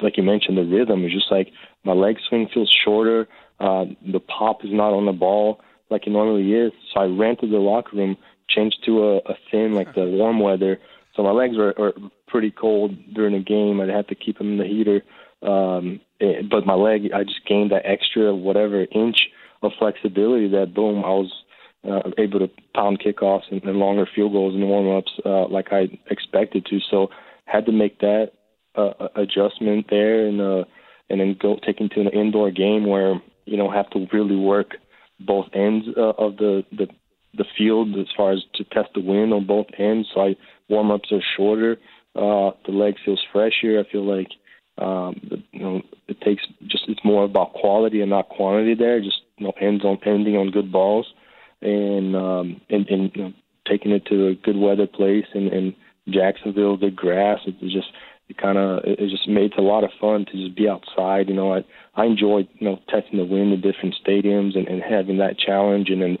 like 0.00 0.16
you 0.16 0.22
mentioned, 0.22 0.56
the 0.56 0.64
rhythm 0.64 1.04
is 1.04 1.12
just 1.12 1.30
like 1.30 1.48
my 1.84 1.92
leg 1.92 2.16
swing 2.28 2.48
feels 2.52 2.74
shorter. 2.84 3.28
Uh, 3.60 3.84
the 4.10 4.20
pop 4.20 4.64
is 4.64 4.70
not 4.72 4.92
on 4.92 5.06
the 5.06 5.12
ball 5.12 5.60
like 5.92 6.06
it 6.06 6.10
normally 6.10 6.52
is. 6.52 6.72
So 6.92 7.00
I 7.00 7.04
ran 7.04 7.36
to 7.36 7.46
the 7.46 7.58
locker 7.58 7.96
room, 7.96 8.16
changed 8.48 8.78
to 8.86 9.04
a, 9.04 9.16
a 9.18 9.34
thin 9.50 9.74
like 9.74 9.94
the 9.94 10.06
warm 10.06 10.40
weather. 10.40 10.78
So 11.14 11.22
my 11.22 11.30
legs 11.30 11.56
were, 11.56 11.74
were 11.78 11.92
pretty 12.26 12.50
cold 12.50 12.96
during 13.14 13.34
the 13.34 13.44
game. 13.44 13.80
I 13.80 13.94
had 13.94 14.08
to 14.08 14.14
keep 14.14 14.38
them 14.38 14.52
in 14.52 14.58
the 14.58 14.64
heater. 14.64 15.02
Um, 15.42 16.00
it, 16.18 16.48
but 16.50 16.66
my 16.66 16.74
leg, 16.74 17.10
I 17.14 17.22
just 17.22 17.46
gained 17.46 17.70
that 17.70 17.84
extra 17.84 18.34
whatever 18.34 18.86
inch 18.90 19.16
of 19.62 19.72
flexibility 19.78 20.48
that 20.48 20.74
boom, 20.74 21.04
I 21.04 21.10
was 21.10 21.32
uh, 21.88 22.02
able 22.18 22.38
to 22.38 22.50
pound 22.74 23.00
kickoffs 23.00 23.50
and, 23.50 23.62
and 23.64 23.78
longer 23.78 24.06
field 24.14 24.32
goals 24.32 24.54
and 24.54 24.68
warm 24.68 24.96
ups 24.96 25.12
uh, 25.24 25.46
like 25.48 25.72
I 25.72 25.88
expected 26.10 26.66
to. 26.66 26.78
So 26.90 27.08
had 27.46 27.66
to 27.66 27.72
make 27.72 27.98
that 28.00 28.32
uh, 28.74 29.08
adjustment 29.16 29.86
there 29.90 30.26
and 30.26 30.40
uh, 30.40 30.64
and 31.10 31.20
then 31.20 31.36
go 31.40 31.58
take 31.64 31.80
into 31.80 32.00
an 32.00 32.08
indoor 32.08 32.50
game 32.50 32.86
where 32.86 33.20
you 33.44 33.56
know 33.56 33.70
have 33.70 33.90
to 33.90 34.06
really 34.12 34.36
work 34.36 34.76
both 35.20 35.46
ends 35.54 35.86
uh, 35.96 36.12
of 36.18 36.36
the 36.36 36.64
the 36.72 36.86
the 37.34 37.44
field 37.56 37.98
as 37.98 38.06
far 38.16 38.32
as 38.32 38.40
to 38.54 38.64
test 38.64 38.90
the 38.94 39.00
wind 39.00 39.32
on 39.32 39.46
both 39.46 39.66
ends. 39.78 40.08
So 40.14 40.20
I 40.20 40.36
warm 40.68 40.90
ups 40.90 41.10
are 41.12 41.22
shorter. 41.36 41.76
Uh, 42.14 42.52
the 42.66 42.72
leg 42.72 42.94
feels 43.04 43.24
fresher. 43.32 43.80
I 43.80 43.90
feel 43.90 44.04
like 44.04 44.28
um, 44.78 45.44
you 45.52 45.60
know, 45.60 45.82
it 46.08 46.20
takes 46.20 46.44
just 46.66 46.84
it's 46.88 47.04
more 47.04 47.24
about 47.24 47.52
quality 47.52 48.00
and 48.00 48.10
not 48.10 48.28
quantity 48.28 48.74
there. 48.74 49.00
Just 49.00 49.20
you 49.36 49.46
know, 49.46 49.52
ends 49.60 49.84
on 49.84 49.98
ending 50.06 50.36
on 50.36 50.50
good 50.50 50.72
balls, 50.72 51.06
and 51.62 52.16
um, 52.16 52.60
and, 52.70 52.86
and 52.88 53.10
you 53.14 53.22
know, 53.22 53.32
taking 53.68 53.92
it 53.92 54.04
to 54.06 54.28
a 54.28 54.34
good 54.34 54.56
weather 54.56 54.86
place 54.86 55.26
and, 55.34 55.52
and 55.52 55.74
Jacksonville, 56.08 56.76
good 56.76 56.96
grass. 56.96 57.40
It's 57.46 57.72
just 57.72 57.88
it 58.28 58.36
kind 58.38 58.58
of 58.58 58.80
it 58.84 59.10
just 59.10 59.28
made 59.28 59.52
it 59.52 59.58
a 59.58 59.62
lot 59.62 59.84
of 59.84 59.90
fun 60.00 60.26
to 60.26 60.32
just 60.32 60.56
be 60.56 60.68
outside. 60.68 61.28
You 61.28 61.34
know, 61.34 61.54
I 61.54 61.64
I 61.94 62.04
enjoyed 62.04 62.48
you 62.54 62.68
know 62.68 62.80
testing 62.88 63.18
the 63.18 63.24
wind 63.24 63.52
in 63.52 63.60
different 63.60 63.94
stadiums 64.04 64.56
and, 64.56 64.68
and 64.68 64.82
having 64.82 65.18
that 65.18 65.38
challenge, 65.38 65.88
and 65.88 66.02
then 66.02 66.18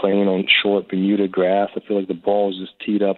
playing 0.00 0.28
on 0.28 0.46
short 0.62 0.88
Bermuda 0.88 1.28
grass. 1.28 1.70
I 1.76 1.80
feel 1.86 1.98
like 1.98 2.08
the 2.08 2.14
ball 2.14 2.50
is 2.50 2.58
just 2.58 2.78
teed 2.84 3.02
up 3.02 3.16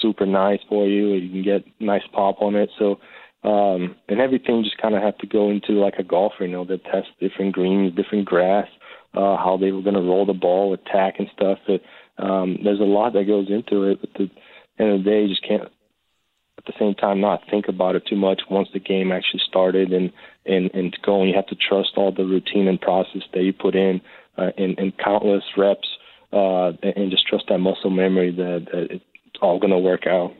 super 0.00 0.24
nice 0.24 0.60
for 0.68 0.86
you. 0.86 1.12
And 1.14 1.22
you 1.22 1.28
can 1.30 1.42
get 1.42 1.64
nice 1.80 2.02
pop 2.12 2.40
on 2.40 2.54
it. 2.54 2.70
So 2.78 2.98
um, 3.44 3.94
and 4.08 4.20
everything 4.20 4.64
just 4.64 4.78
kind 4.78 4.94
of 4.94 5.02
had 5.02 5.18
to 5.20 5.26
go 5.26 5.50
into 5.50 5.72
like 5.72 5.94
a 5.98 6.02
golfer, 6.02 6.44
you 6.44 6.48
know, 6.48 6.64
they 6.64 6.78
test 6.78 7.08
different 7.20 7.54
greens, 7.54 7.94
different 7.94 8.24
grass, 8.24 8.66
uh, 9.14 9.36
how 9.36 9.58
they 9.60 9.72
were 9.72 9.82
going 9.82 9.94
to 9.94 10.00
roll 10.00 10.26
the 10.26 10.32
ball, 10.32 10.74
attack 10.74 11.14
and 11.18 11.28
stuff. 11.34 11.58
It, 11.66 11.82
um, 12.18 12.58
there's 12.62 12.80
a 12.80 12.84
lot 12.84 13.12
that 13.12 13.26
goes 13.26 13.48
into 13.50 13.84
it, 13.84 14.00
but 14.00 14.10
the 14.14 14.30
end 14.78 14.92
of 14.92 15.04
the 15.04 15.10
day, 15.10 15.22
you 15.22 15.28
just 15.28 15.46
can't 15.46 15.62
at 15.62 16.64
the 16.66 16.72
same 16.78 16.94
time 16.94 17.20
not 17.20 17.42
think 17.48 17.68
about 17.68 17.94
it 17.94 18.04
too 18.06 18.16
much 18.16 18.42
once 18.50 18.68
the 18.72 18.80
game 18.80 19.12
actually 19.12 19.40
started 19.48 19.92
and 19.92 20.12
and 20.44 20.70
and 20.74 20.96
going. 21.04 21.28
You 21.28 21.36
have 21.36 21.46
to 21.46 21.56
trust 21.56 21.90
all 21.96 22.12
the 22.12 22.24
routine 22.24 22.66
and 22.68 22.80
process 22.80 23.22
that 23.32 23.42
you 23.42 23.52
put 23.52 23.74
in 23.74 24.00
uh, 24.38 24.50
in, 24.56 24.74
in 24.74 24.92
countless 24.92 25.44
reps, 25.56 25.88
uh, 26.32 26.72
and, 26.82 26.96
and 26.96 27.10
just 27.10 27.26
trust 27.26 27.44
that 27.48 27.58
muscle 27.58 27.90
memory 27.90 28.30
that, 28.32 28.66
that 28.72 28.86
it's 28.90 29.04
all 29.40 29.58
going 29.58 29.72
to 29.72 29.78
work 29.78 30.06
out. 30.06 30.32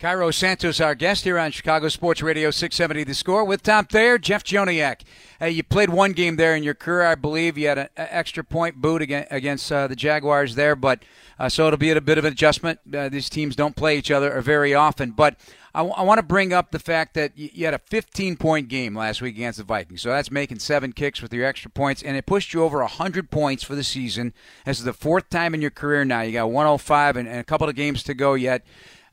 Cairo 0.00 0.30
Santos, 0.30 0.80
our 0.80 0.94
guest 0.94 1.24
here 1.24 1.38
on 1.38 1.50
Chicago 1.50 1.88
Sports 1.88 2.22
Radio 2.22 2.50
670 2.50 3.04
The 3.04 3.12
Score 3.12 3.44
with 3.44 3.62
Tom 3.62 3.84
Thayer, 3.84 4.16
Jeff 4.16 4.42
Joniak. 4.42 5.02
Hey, 5.38 5.50
you 5.50 5.62
played 5.62 5.90
one 5.90 6.12
game 6.12 6.36
there 6.36 6.56
in 6.56 6.62
your 6.62 6.72
career, 6.72 7.02
I 7.02 7.16
believe. 7.16 7.58
You 7.58 7.68
had 7.68 7.76
an 7.76 7.88
extra 7.98 8.42
point 8.42 8.76
boot 8.76 9.02
against 9.02 9.70
uh, 9.70 9.88
the 9.88 9.94
Jaguars 9.94 10.54
there, 10.54 10.74
but 10.74 11.02
uh, 11.38 11.50
so 11.50 11.66
it'll 11.66 11.76
be 11.76 11.90
a 11.90 12.00
bit 12.00 12.16
of 12.16 12.24
an 12.24 12.32
adjustment. 12.32 12.80
Uh, 12.90 13.10
these 13.10 13.28
teams 13.28 13.54
don't 13.54 13.76
play 13.76 13.98
each 13.98 14.10
other 14.10 14.40
very 14.40 14.72
often, 14.72 15.10
but 15.10 15.36
I, 15.74 15.80
w- 15.80 15.94
I 15.94 16.02
want 16.02 16.16
to 16.16 16.22
bring 16.22 16.54
up 16.54 16.70
the 16.70 16.78
fact 16.78 17.12
that 17.12 17.36
you 17.36 17.66
had 17.66 17.74
a 17.74 17.78
15 17.78 18.38
point 18.38 18.68
game 18.68 18.96
last 18.96 19.20
week 19.20 19.34
against 19.36 19.58
the 19.58 19.64
Vikings. 19.64 20.00
So 20.00 20.08
that's 20.08 20.30
making 20.30 20.60
seven 20.60 20.94
kicks 20.94 21.20
with 21.20 21.34
your 21.34 21.44
extra 21.44 21.70
points, 21.70 22.02
and 22.02 22.16
it 22.16 22.24
pushed 22.24 22.54
you 22.54 22.62
over 22.62 22.78
100 22.78 23.30
points 23.30 23.64
for 23.64 23.74
the 23.74 23.84
season. 23.84 24.32
This 24.64 24.78
is 24.78 24.84
the 24.86 24.94
fourth 24.94 25.28
time 25.28 25.52
in 25.52 25.60
your 25.60 25.70
career 25.70 26.06
now. 26.06 26.22
You 26.22 26.32
got 26.32 26.50
105 26.50 27.16
and, 27.18 27.28
and 27.28 27.38
a 27.38 27.44
couple 27.44 27.68
of 27.68 27.74
games 27.74 28.02
to 28.04 28.14
go 28.14 28.32
yet 28.32 28.64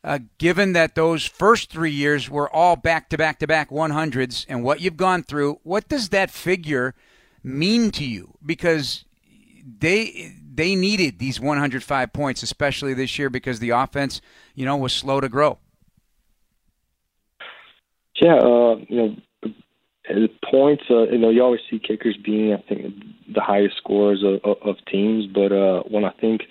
uh, 0.08 0.20
given 0.38 0.72
that 0.72 0.96
those 0.96 1.26
first 1.26 1.70
three 1.70 1.92
years 1.92 2.30
were 2.30 2.50
all 2.56 2.78
back 2.78 3.10
to 3.10 3.18
back 3.18 3.40
to 3.40 3.46
back 3.46 3.70
100s 3.70 4.46
and 4.48 4.64
what 4.64 4.80
you've 4.80 4.96
gone 4.96 5.22
through, 5.22 5.60
what 5.64 5.90
does 5.90 6.10
that 6.10 6.32
figure 6.32 6.96
mean 7.44 7.92
to 7.92 8.06
you? 8.06 8.38
Because 8.46 9.04
they 9.80 10.34
they 10.50 10.76
needed 10.76 11.20
these 11.20 11.42
105 11.42 12.14
points, 12.14 12.42
especially 12.42 12.94
this 12.94 13.20
year, 13.20 13.30
because 13.30 13.60
the 13.60 13.72
offense, 13.72 14.22
you 14.56 14.66
know, 14.66 14.78
was 14.78 14.94
slow 14.94 15.20
to 15.20 15.28
grow. 15.28 15.58
Yeah, 18.22 18.38
uh, 18.38 18.78
you 18.88 19.20
know, 19.44 20.28
points. 20.50 20.84
Uh, 20.90 21.04
you 21.10 21.18
know, 21.18 21.30
you 21.30 21.44
always 21.44 21.62
see 21.70 21.80
kickers 21.80 22.16
being, 22.24 22.54
I 22.54 22.64
think, 22.70 22.96
the 23.28 23.42
highest 23.42 23.76
scorers 23.76 24.24
of, 24.24 24.56
of 24.62 24.78
teams. 24.90 25.28
But 25.28 25.52
uh, 25.52 25.84
when 25.84 26.06
I 26.06 26.12
think 26.12 26.44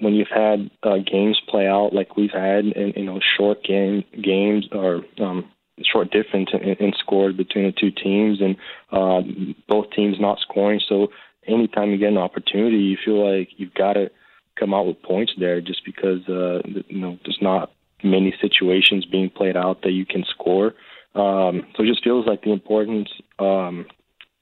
when 0.00 0.14
you've 0.14 0.28
had 0.28 0.70
uh, 0.82 0.98
games 0.98 1.40
play 1.48 1.66
out 1.66 1.92
like 1.92 2.16
we've 2.16 2.32
had, 2.32 2.64
in 2.64 2.92
you 2.96 3.04
know, 3.04 3.20
short 3.36 3.62
game 3.64 4.04
games 4.22 4.66
or 4.72 5.02
um, 5.20 5.50
short 5.84 6.10
difference 6.10 6.50
in, 6.52 6.60
in 6.60 6.92
scores 6.98 7.36
between 7.36 7.66
the 7.66 7.72
two 7.72 7.90
teams, 7.90 8.40
and 8.40 8.56
uh, 8.92 9.20
both 9.68 9.90
teams 9.90 10.16
not 10.20 10.38
scoring. 10.40 10.80
So 10.88 11.08
anytime 11.46 11.90
you 11.90 11.98
get 11.98 12.08
an 12.08 12.18
opportunity, 12.18 12.78
you 12.78 12.96
feel 13.04 13.38
like 13.38 13.48
you've 13.56 13.74
got 13.74 13.94
to 13.94 14.10
come 14.58 14.74
out 14.74 14.86
with 14.86 15.02
points 15.02 15.32
there, 15.38 15.60
just 15.60 15.84
because 15.84 16.26
uh, 16.28 16.60
you 16.88 17.00
know 17.00 17.18
there's 17.24 17.38
not 17.40 17.72
many 18.02 18.34
situations 18.40 19.04
being 19.04 19.30
played 19.30 19.56
out 19.56 19.82
that 19.82 19.92
you 19.92 20.06
can 20.06 20.24
score. 20.28 20.74
Um, 21.14 21.66
so 21.74 21.82
it 21.82 21.86
just 21.86 22.04
feels 22.04 22.26
like 22.26 22.42
the 22.42 22.52
importance, 22.52 23.08
um, 23.38 23.86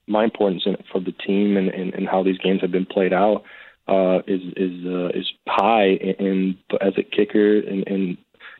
my 0.08 0.24
importance 0.24 0.64
in 0.66 0.76
for 0.90 1.00
the 1.00 1.12
team 1.12 1.56
and, 1.56 1.68
and, 1.68 1.94
and 1.94 2.08
how 2.08 2.22
these 2.22 2.38
games 2.38 2.60
have 2.62 2.72
been 2.72 2.86
played 2.86 3.12
out 3.12 3.44
uh, 3.88 4.18
is 4.26 4.40
is 4.56 4.86
uh, 4.86 5.08
is 5.08 5.30
high, 5.46 5.98
and, 6.18 6.56
as 6.80 6.94
a 6.96 7.02
kicker 7.02 7.58
and, 7.58 7.86
and 7.86 8.18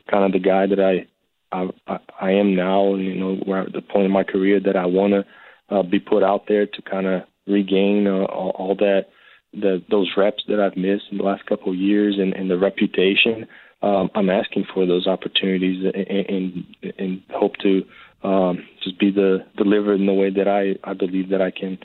kind 0.09 0.23
of 0.23 0.31
the 0.31 0.39
guy 0.39 0.67
that 0.67 0.79
I 0.79 1.07
I, 1.51 1.99
I 2.19 2.31
am 2.31 2.55
now, 2.55 2.95
you 2.95 3.15
know, 3.15 3.41
we're 3.45 3.61
at 3.61 3.73
the 3.73 3.81
point 3.81 4.05
in 4.05 4.11
my 4.11 4.23
career 4.23 4.59
that 4.59 4.75
I 4.75 4.85
want 4.85 5.13
to 5.13 5.75
uh, 5.75 5.83
be 5.83 5.99
put 5.99 6.23
out 6.23 6.45
there 6.47 6.65
to 6.65 6.81
kind 6.81 7.07
of 7.07 7.23
regain 7.47 8.07
uh, 8.07 8.25
all, 8.25 8.51
all 8.51 8.75
that 8.75 9.07
the 9.53 9.81
those 9.89 10.11
reps 10.17 10.43
that 10.49 10.59
I've 10.59 10.75
missed 10.77 11.05
in 11.11 11.17
the 11.17 11.23
last 11.23 11.45
couple 11.45 11.71
of 11.71 11.77
years 11.77 12.15
and, 12.19 12.33
and 12.33 12.49
the 12.49 12.57
reputation. 12.57 13.47
Um, 13.81 14.09
I'm 14.15 14.29
asking 14.29 14.65
for 14.73 14.85
those 14.85 15.07
opportunities 15.07 15.85
and 15.93 16.65
and, 16.85 16.93
and 16.97 17.23
hope 17.31 17.55
to 17.57 17.83
um, 18.23 18.67
just 18.83 18.99
be 18.99 19.11
the 19.11 19.45
deliver 19.57 19.93
in 19.93 20.05
the 20.05 20.13
way 20.13 20.29
that 20.29 20.47
I 20.47 20.75
I 20.89 20.93
believe 20.93 21.29
that 21.29 21.41
I 21.41 21.51
can 21.51 21.77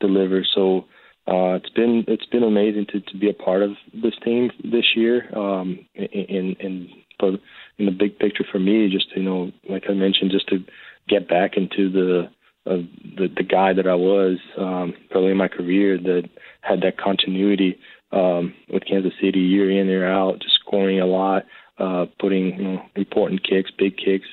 deliver. 0.00 0.44
So 0.54 0.86
uh, 1.28 1.54
it's 1.56 1.68
been 1.70 2.04
it's 2.08 2.24
been 2.26 2.42
amazing 2.42 2.86
to, 2.86 3.00
to 3.00 3.18
be 3.18 3.28
a 3.28 3.34
part 3.34 3.62
of 3.62 3.72
this 3.92 4.14
team 4.24 4.50
this 4.64 4.96
year. 4.96 5.28
Um, 5.36 5.86
in 5.94 6.56
in 6.58 6.88
for 7.20 7.32
in 7.78 7.86
the 7.86 7.92
big 7.92 8.18
picture 8.18 8.44
for 8.50 8.58
me, 8.58 8.88
just 8.90 9.14
you 9.14 9.22
know, 9.22 9.52
like 9.68 9.84
I 9.90 9.92
mentioned, 9.92 10.30
just 10.30 10.48
to 10.48 10.64
get 11.08 11.28
back 11.28 11.56
into 11.56 11.90
the 11.90 12.30
uh, 12.66 12.82
the 13.16 13.28
the 13.36 13.42
guy 13.42 13.74
that 13.74 13.86
I 13.86 13.94
was 13.94 14.38
um, 14.56 14.94
early 15.14 15.32
in 15.32 15.36
my 15.36 15.48
career 15.48 15.98
that 15.98 16.28
had 16.62 16.80
that 16.80 16.98
continuity 16.98 17.78
um, 18.12 18.54
with 18.72 18.86
Kansas 18.86 19.12
City 19.20 19.40
year 19.40 19.70
in 19.70 19.86
year 19.86 20.10
out, 20.10 20.40
just 20.40 20.58
scoring 20.66 21.00
a 21.00 21.06
lot, 21.06 21.44
uh, 21.78 22.06
putting 22.18 22.58
you 22.58 22.64
know 22.64 22.82
important 22.96 23.46
kicks, 23.46 23.70
big 23.76 23.96
kicks 23.96 24.28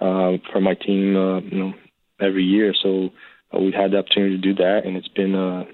uh, 0.00 0.38
for 0.50 0.60
my 0.60 0.74
team, 0.74 1.14
uh, 1.14 1.40
you 1.40 1.58
know, 1.58 1.72
every 2.20 2.44
year. 2.44 2.74
So 2.82 3.10
uh, 3.54 3.60
we've 3.60 3.74
had 3.74 3.90
the 3.90 3.98
opportunity 3.98 4.36
to 4.36 4.42
do 4.42 4.54
that, 4.54 4.82
and 4.86 4.96
it's 4.96 5.08
been 5.08 5.34
uh, 5.34 5.64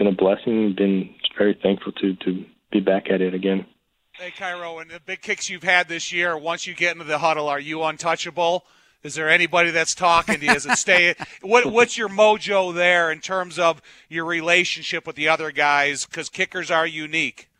been 0.00 0.08
a 0.08 0.12
blessing. 0.12 0.74
Been 0.74 1.14
very 1.36 1.58
thankful 1.62 1.92
to 1.92 2.14
to 2.14 2.44
be 2.72 2.80
back 2.80 3.10
at 3.10 3.20
it 3.20 3.34
again. 3.34 3.66
Hey, 4.12 4.30
Cairo, 4.30 4.78
and 4.78 4.90
the 4.90 4.98
big 4.98 5.20
kicks 5.20 5.50
you've 5.50 5.62
had 5.62 5.88
this 5.88 6.10
year. 6.10 6.36
Once 6.36 6.66
you 6.66 6.74
get 6.74 6.92
into 6.92 7.04
the 7.04 7.18
huddle, 7.18 7.48
are 7.48 7.60
you 7.60 7.82
untouchable? 7.82 8.64
Is 9.02 9.14
there 9.14 9.28
anybody 9.28 9.70
that's 9.70 9.94
talking 9.94 10.40
to 10.40 10.44
you? 10.44 10.54
Does 10.54 10.66
it 10.66 10.78
stay? 10.78 11.14
what 11.42 11.66
What's 11.66 11.98
your 11.98 12.08
mojo 12.08 12.74
there 12.74 13.12
in 13.12 13.20
terms 13.20 13.58
of 13.58 13.82
your 14.08 14.24
relationship 14.24 15.06
with 15.06 15.16
the 15.16 15.28
other 15.28 15.52
guys? 15.52 16.06
Because 16.06 16.30
kickers 16.30 16.70
are 16.70 16.86
unique. 16.86 17.50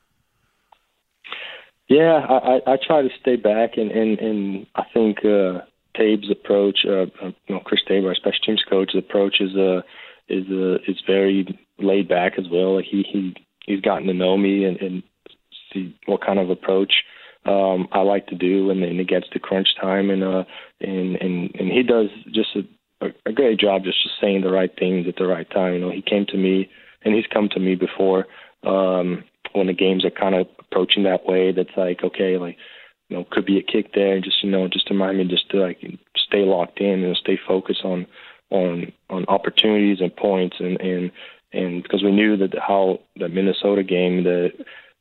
Yeah, 1.89 2.25
I, 2.27 2.37
I, 2.37 2.73
I 2.73 2.77
try 2.87 3.03
to 3.03 3.11
stay 3.21 3.37
back, 3.37 3.77
and 3.77 3.91
and, 3.91 4.19
and 4.19 4.67
I 4.75 4.85
think 4.95 5.19
uh, 5.27 5.61
Tabe's 5.95 6.31
approach, 6.31 6.79
uh, 6.87 7.07
uh 7.23 7.33
you 7.49 7.55
know, 7.55 7.61
Chris 7.61 7.81
Tabor, 7.87 8.09
our 8.09 8.15
special 8.15 8.41
teams 8.47 8.65
coach, 8.69 8.95
approach 8.95 9.41
is 9.41 9.55
uh, 9.57 9.83
is 10.31 10.47
uh, 10.51 10.79
is 10.89 10.97
very 11.07 11.47
laid 11.83 12.09
back 12.09 12.35
as 12.39 12.47
well. 12.51 12.79
He 12.79 13.05
he 13.11 13.35
he's 13.65 13.81
gotten 13.81 14.07
to 14.07 14.15
know 14.15 14.37
me 14.37 14.65
and, 14.65 14.77
and 14.79 15.03
see 15.73 15.97
what 16.07 16.25
kind 16.25 16.39
of 16.39 16.51
approach 16.51 16.93
um, 17.47 17.89
I 17.93 18.01
like 18.01 18.27
to 18.29 18.35
do, 18.35 18.71
and 18.71 18.83
then 18.83 18.99
it 19.01 19.09
gets 19.09 19.29
to 19.31 19.39
crunch 19.39 19.69
time, 19.81 20.11
and 20.11 20.23
uh, 20.23 20.45
and 20.81 21.17
and 21.17 21.55
and 21.55 21.71
he 21.71 21.83
does 21.83 22.09
just 22.33 22.55
a, 23.01 23.07
a 23.25 23.33
great 23.33 23.59
job 23.59 23.85
just 23.85 24.03
just 24.03 24.21
saying 24.21 24.43
the 24.43 24.51
right 24.51 24.71
things 24.79 25.07
at 25.09 25.17
the 25.17 25.27
right 25.27 25.49
time. 25.51 25.75
You 25.75 25.81
know, 25.81 25.91
he 25.91 26.03
came 26.03 26.27
to 26.27 26.37
me, 26.37 26.71
and 27.03 27.15
he's 27.15 27.27
come 27.33 27.49
to 27.51 27.61
me 27.61 27.77
before 27.77 28.27
um, 28.63 29.25
when 29.53 29.69
the 29.69 29.73
games 29.73 30.05
are 30.05 30.11
kind 30.11 30.35
of 30.35 30.49
approaching 30.59 31.05
that 31.05 31.25
way. 31.25 31.53
That's 31.53 31.77
like 31.77 32.05
okay, 32.05 32.37
like 32.37 32.57
you 33.09 33.17
know, 33.17 33.27
could 33.31 33.47
be 33.47 33.59
a 33.59 33.63
kick 33.63 33.95
there, 33.95 34.21
just 34.21 34.43
you 34.43 34.51
know, 34.51 34.69
just 34.69 34.91
remind 34.91 35.17
me 35.17 35.25
just 35.25 35.51
to 35.51 35.61
like 35.61 35.81
stay 36.15 36.45
locked 36.45 36.81
in 36.81 37.03
and 37.05 37.17
stay 37.17 37.39
focused 37.49 37.85
on 37.85 38.07
on 38.51 38.93
on 39.09 39.25
opportunities 39.29 40.01
and 40.01 40.15
points 40.15 40.57
and 40.61 40.79
and 40.81 41.11
and 41.53 41.83
because 41.83 42.03
we 42.03 42.13
knew 42.13 42.37
that 42.37 42.55
how 42.59 43.01
the 43.17 43.29
Minnesota 43.29 43.83
game 43.83 44.25
that 44.25 44.53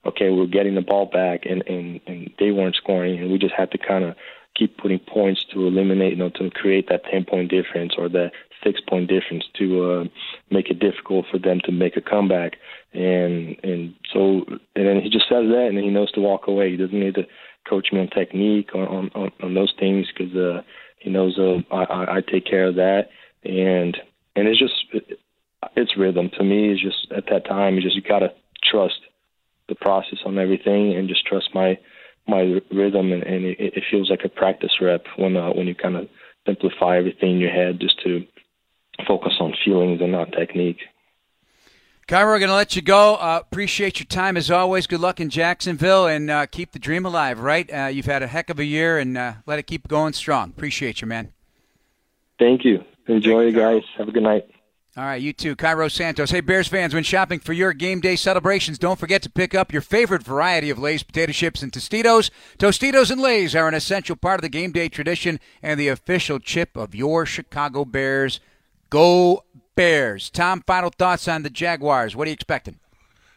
okay 0.05 0.29
we're 0.29 0.47
getting 0.47 0.75
the 0.75 0.81
ball 0.81 1.05
back 1.05 1.45
and 1.45 1.63
and 1.67 1.99
and 2.07 2.29
they 2.39 2.51
weren't 2.51 2.75
scoring 2.75 3.19
and 3.19 3.31
we 3.31 3.37
just 3.37 3.53
had 3.55 3.71
to 3.71 3.77
kind 3.77 4.03
of 4.03 4.15
keep 4.55 4.77
putting 4.77 4.99
points 4.99 5.45
to 5.53 5.67
eliminate 5.67 6.11
you 6.11 6.17
know 6.17 6.29
to 6.29 6.49
create 6.51 6.89
that 6.89 7.03
10 7.11 7.25
point 7.25 7.49
difference 7.49 7.93
or 7.97 8.09
that 8.09 8.31
six 8.63 8.79
point 8.87 9.09
difference 9.09 9.45
to 9.57 9.91
uh, 9.91 10.03
make 10.51 10.69
it 10.69 10.79
difficult 10.79 11.25
for 11.31 11.37
them 11.37 11.59
to 11.63 11.71
make 11.71 11.97
a 11.97 12.01
comeback. 12.01 12.53
And 12.93 13.57
and 13.63 13.93
so 14.13 14.45
and 14.75 14.87
then 14.87 15.01
he 15.01 15.09
just 15.09 15.27
says 15.29 15.47
that 15.49 15.67
and 15.69 15.77
he 15.77 15.89
knows 15.89 16.11
to 16.13 16.21
walk 16.21 16.47
away. 16.47 16.71
He 16.71 16.77
doesn't 16.77 16.99
need 16.99 17.15
to 17.15 17.27
coach 17.67 17.89
me 17.91 17.99
on 17.99 18.07
technique 18.07 18.73
on 18.73 19.09
on, 19.13 19.31
on 19.41 19.53
those 19.53 19.73
things 19.79 20.07
because 20.15 20.35
uh, 20.35 20.61
he 20.99 21.09
knows 21.09 21.37
uh, 21.37 21.61
I, 21.73 22.17
I 22.17 22.21
take 22.21 22.45
care 22.45 22.67
of 22.67 22.75
that, 22.75 23.09
and 23.43 23.97
and 24.35 24.47
it's 24.47 24.59
just 24.59 24.73
it's 25.75 25.97
rhythm 25.97 26.29
to 26.37 26.43
me. 26.43 26.71
It's 26.71 26.81
just 26.81 27.11
at 27.11 27.25
that 27.31 27.45
time, 27.45 27.75
you 27.75 27.81
just 27.81 27.95
you 27.95 28.01
gotta 28.01 28.33
trust 28.63 28.99
the 29.67 29.75
process 29.75 30.19
on 30.25 30.37
everything 30.37 30.95
and 30.95 31.07
just 31.07 31.25
trust 31.25 31.49
my 31.53 31.77
my 32.27 32.59
rhythm, 32.71 33.11
and, 33.11 33.23
and 33.23 33.45
it, 33.45 33.57
it 33.59 33.83
feels 33.89 34.09
like 34.09 34.21
a 34.23 34.29
practice 34.29 34.81
rep 34.81 35.05
when 35.17 35.35
uh, 35.35 35.49
when 35.51 35.67
you 35.67 35.75
kind 35.75 35.95
of 35.95 36.07
simplify 36.45 36.97
everything 36.97 37.33
in 37.33 37.39
your 37.39 37.51
head 37.51 37.79
just 37.79 38.01
to 38.03 38.25
focus 39.07 39.33
on 39.39 39.53
feelings 39.65 40.01
and 40.01 40.11
not 40.11 40.31
technique. 40.31 40.79
Cairo, 42.07 42.31
we're 42.31 42.39
going 42.39 42.49
to 42.49 42.55
let 42.55 42.75
you 42.75 42.81
go. 42.81 43.15
Uh, 43.15 43.39
appreciate 43.39 43.99
your 43.99 44.07
time 44.07 44.35
as 44.35 44.49
always. 44.49 44.87
Good 44.87 44.99
luck 44.99 45.19
in 45.19 45.29
Jacksonville 45.29 46.07
and 46.07 46.31
uh, 46.31 46.47
keep 46.47 46.71
the 46.71 46.79
dream 46.79 47.05
alive, 47.05 47.39
right? 47.39 47.71
Uh, 47.71 47.85
you've 47.85 48.07
had 48.07 48.23
a 48.23 48.27
heck 48.27 48.49
of 48.49 48.57
a 48.57 48.65
year 48.65 48.97
and 48.97 49.15
uh, 49.15 49.33
let 49.45 49.59
it 49.59 49.67
keep 49.67 49.87
going 49.87 50.13
strong. 50.13 50.49
Appreciate 50.49 51.01
you, 51.01 51.07
man. 51.07 51.31
Thank 52.39 52.65
you. 52.65 52.83
Enjoy, 53.07 53.41
you 53.41 53.51
guys. 53.51 53.83
Have 53.95 54.07
a 54.07 54.11
good 54.11 54.23
night. 54.23 54.49
All 54.97 55.05
right, 55.05 55.21
you 55.21 55.33
too. 55.33 55.55
Cairo 55.55 55.87
Santos. 55.87 56.31
Hey, 56.31 56.41
Bears 56.41 56.67
fans, 56.67 56.93
when 56.93 57.03
shopping 57.03 57.39
for 57.39 57.53
your 57.53 57.73
game 57.73 58.01
day 58.01 58.15
celebrations, 58.15 58.79
don't 58.79 58.99
forget 58.99 59.21
to 59.21 59.29
pick 59.29 59.53
up 59.53 59.71
your 59.71 59.83
favorite 59.83 60.23
variety 60.23 60.69
of 60.69 60.79
Lay's 60.79 61.03
potato 61.03 61.31
chips 61.31 61.61
and 61.61 61.71
Tostitos. 61.71 62.31
Tostitos 62.57 63.11
and 63.11 63.21
Lay's 63.21 63.55
are 63.55 63.67
an 63.67 63.75
essential 63.75 64.15
part 64.15 64.39
of 64.39 64.41
the 64.41 64.49
game 64.49 64.71
day 64.71 64.89
tradition 64.89 65.39
and 65.61 65.79
the 65.79 65.87
official 65.87 66.39
chip 66.39 66.75
of 66.75 66.95
your 66.95 67.25
Chicago 67.25 67.85
Bears. 67.85 68.39
Go 68.89 69.43
Bears. 69.75 70.29
Tom, 70.31 70.63
final 70.65 70.89
thoughts 70.89 71.27
on 71.27 71.43
the 71.43 71.49
Jaguars. 71.49 72.15
What 72.15 72.27
are 72.27 72.29
you 72.29 72.33
expecting? 72.33 72.79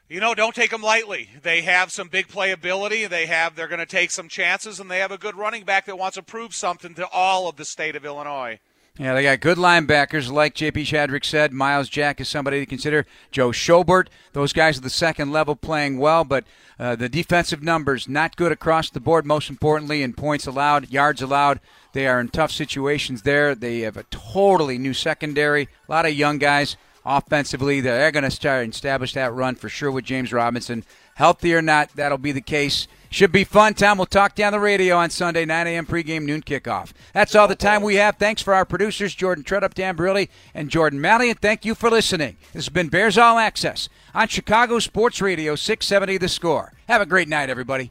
You 0.09 0.21
know, 0.21 0.35
don't 0.35 0.55
take 0.55 0.71
them 0.71 0.83
lightly. 0.83 1.31
They 1.43 1.63
have 1.63 1.93
some 1.93 2.09
big 2.09 2.29
playability. 2.29 3.09
They 3.09 3.27
have 3.27 3.55
they're 3.55 3.69
going 3.69 3.79
to 3.79 3.87
take 3.87 4.11
some 4.11 4.29
chances, 4.29 4.81
and 4.81 4.91
they 4.91 4.99
have 4.99 5.13
a 5.13 5.19
good 5.19 5.37
running 5.37 5.65
back 5.65 5.87
that 5.87 5.99
wants 5.99 6.17
to 6.17 6.23
prove 6.23 6.55
something 6.55 6.95
to 6.95 7.07
all 7.09 7.49
of 7.49 7.57
the 7.57 7.65
state 7.65 7.95
of 7.95 8.05
Illinois. 8.05 8.59
Yeah, 8.99 9.15
they 9.15 9.23
got 9.23 9.41
good 9.41 9.57
linebackers, 9.57 10.31
like 10.31 10.55
J.P. 10.55 10.83
Shadrick 10.83 11.25
said. 11.25 11.51
Myles 11.51 11.89
Jack 11.89 12.21
is 12.21 12.29
somebody 12.29 12.61
to 12.61 12.67
consider. 12.67 13.07
Joe 13.31 13.49
Schobert, 13.49 14.09
those 14.35 14.53
guys 14.53 14.77
at 14.77 14.83
the 14.83 14.91
second 14.91 15.33
level 15.33 15.57
playing 15.57 15.97
well, 15.97 16.25
but 16.25 16.45
uh, 16.79 16.95
the 16.95 17.09
defensive 17.09 17.63
numbers 17.63 18.07
not 18.07 18.37
good 18.37 18.53
across 18.53 18.91
the 18.91 19.01
board. 19.01 19.25
Most 19.25 19.49
importantly, 19.49 20.03
in 20.03 20.13
points 20.13 20.47
allowed, 20.47 20.91
yards 20.91 21.23
allowed, 21.23 21.61
they 21.95 22.07
are 22.07 22.21
in 22.21 22.29
tough 22.29 22.51
situations 22.51 23.23
there. 23.23 23.55
They 23.55 23.81
have 23.81 23.97
a 23.97 24.05
totally 24.05 24.77
new 24.77 24.93
secondary, 24.93 25.71
a 25.89 25.91
lot 25.91 26.05
of 26.05 26.13
young 26.13 26.37
guys 26.37 26.77
offensively. 27.05 27.81
They're 27.81 28.11
going 28.11 28.25
to 28.25 28.31
start 28.31 28.65
and 28.65 28.73
establish 28.73 29.13
that 29.15 29.33
run 29.33 29.55
for 29.55 29.69
sure 29.69 29.91
with 29.91 30.05
James 30.05 30.33
Robinson. 30.33 30.85
Healthy 31.15 31.55
or 31.55 31.63
not, 31.63 31.91
that'll 31.95 32.19
be 32.19 32.33
the 32.33 32.41
case. 32.41 32.89
Should 33.11 33.33
be 33.33 33.45
fun. 33.45 33.75
Tom, 33.75 33.99
we'll 33.99 34.07
talk 34.07 34.35
down 34.35 34.53
the 34.53 34.61
radio 34.61 34.97
on 34.97 35.11
Sunday, 35.11 35.45
9 35.45 35.67
a.m. 35.67 35.85
pregame, 35.85 36.25
noon 36.25 36.41
kickoff. 36.41 36.93
That's 37.13 37.35
all 37.35 37.47
the 37.47 37.55
time 37.55 37.83
we 37.83 37.97
have. 37.97 38.17
Thanks 38.17 38.41
for 38.41 38.55
our 38.55 38.65
producers, 38.65 39.15
Jordan 39.15 39.45
Treadup, 39.45 39.75
Dan 39.75 39.97
Barilli, 39.97 40.31
and 40.55 40.71
Jordan 40.71 41.01
Malley, 41.01 41.29
and 41.29 41.39
thank 41.39 41.67
you 41.67 41.75
for 41.75 41.91
listening. 41.91 42.39
This 42.55 42.65
has 42.65 42.69
been 42.71 42.89
Bears 42.89 43.19
All 43.19 43.39
Access 43.39 43.91
on 44.15 44.29
Chicago 44.29 44.79
Sports 44.79 45.21
Radio, 45.21 45.55
670 45.57 46.17
The 46.17 46.29
Score. 46.29 46.73
Have 46.89 47.03
a 47.03 47.07
great 47.07 47.29
night, 47.29 47.51
everybody. 47.51 47.91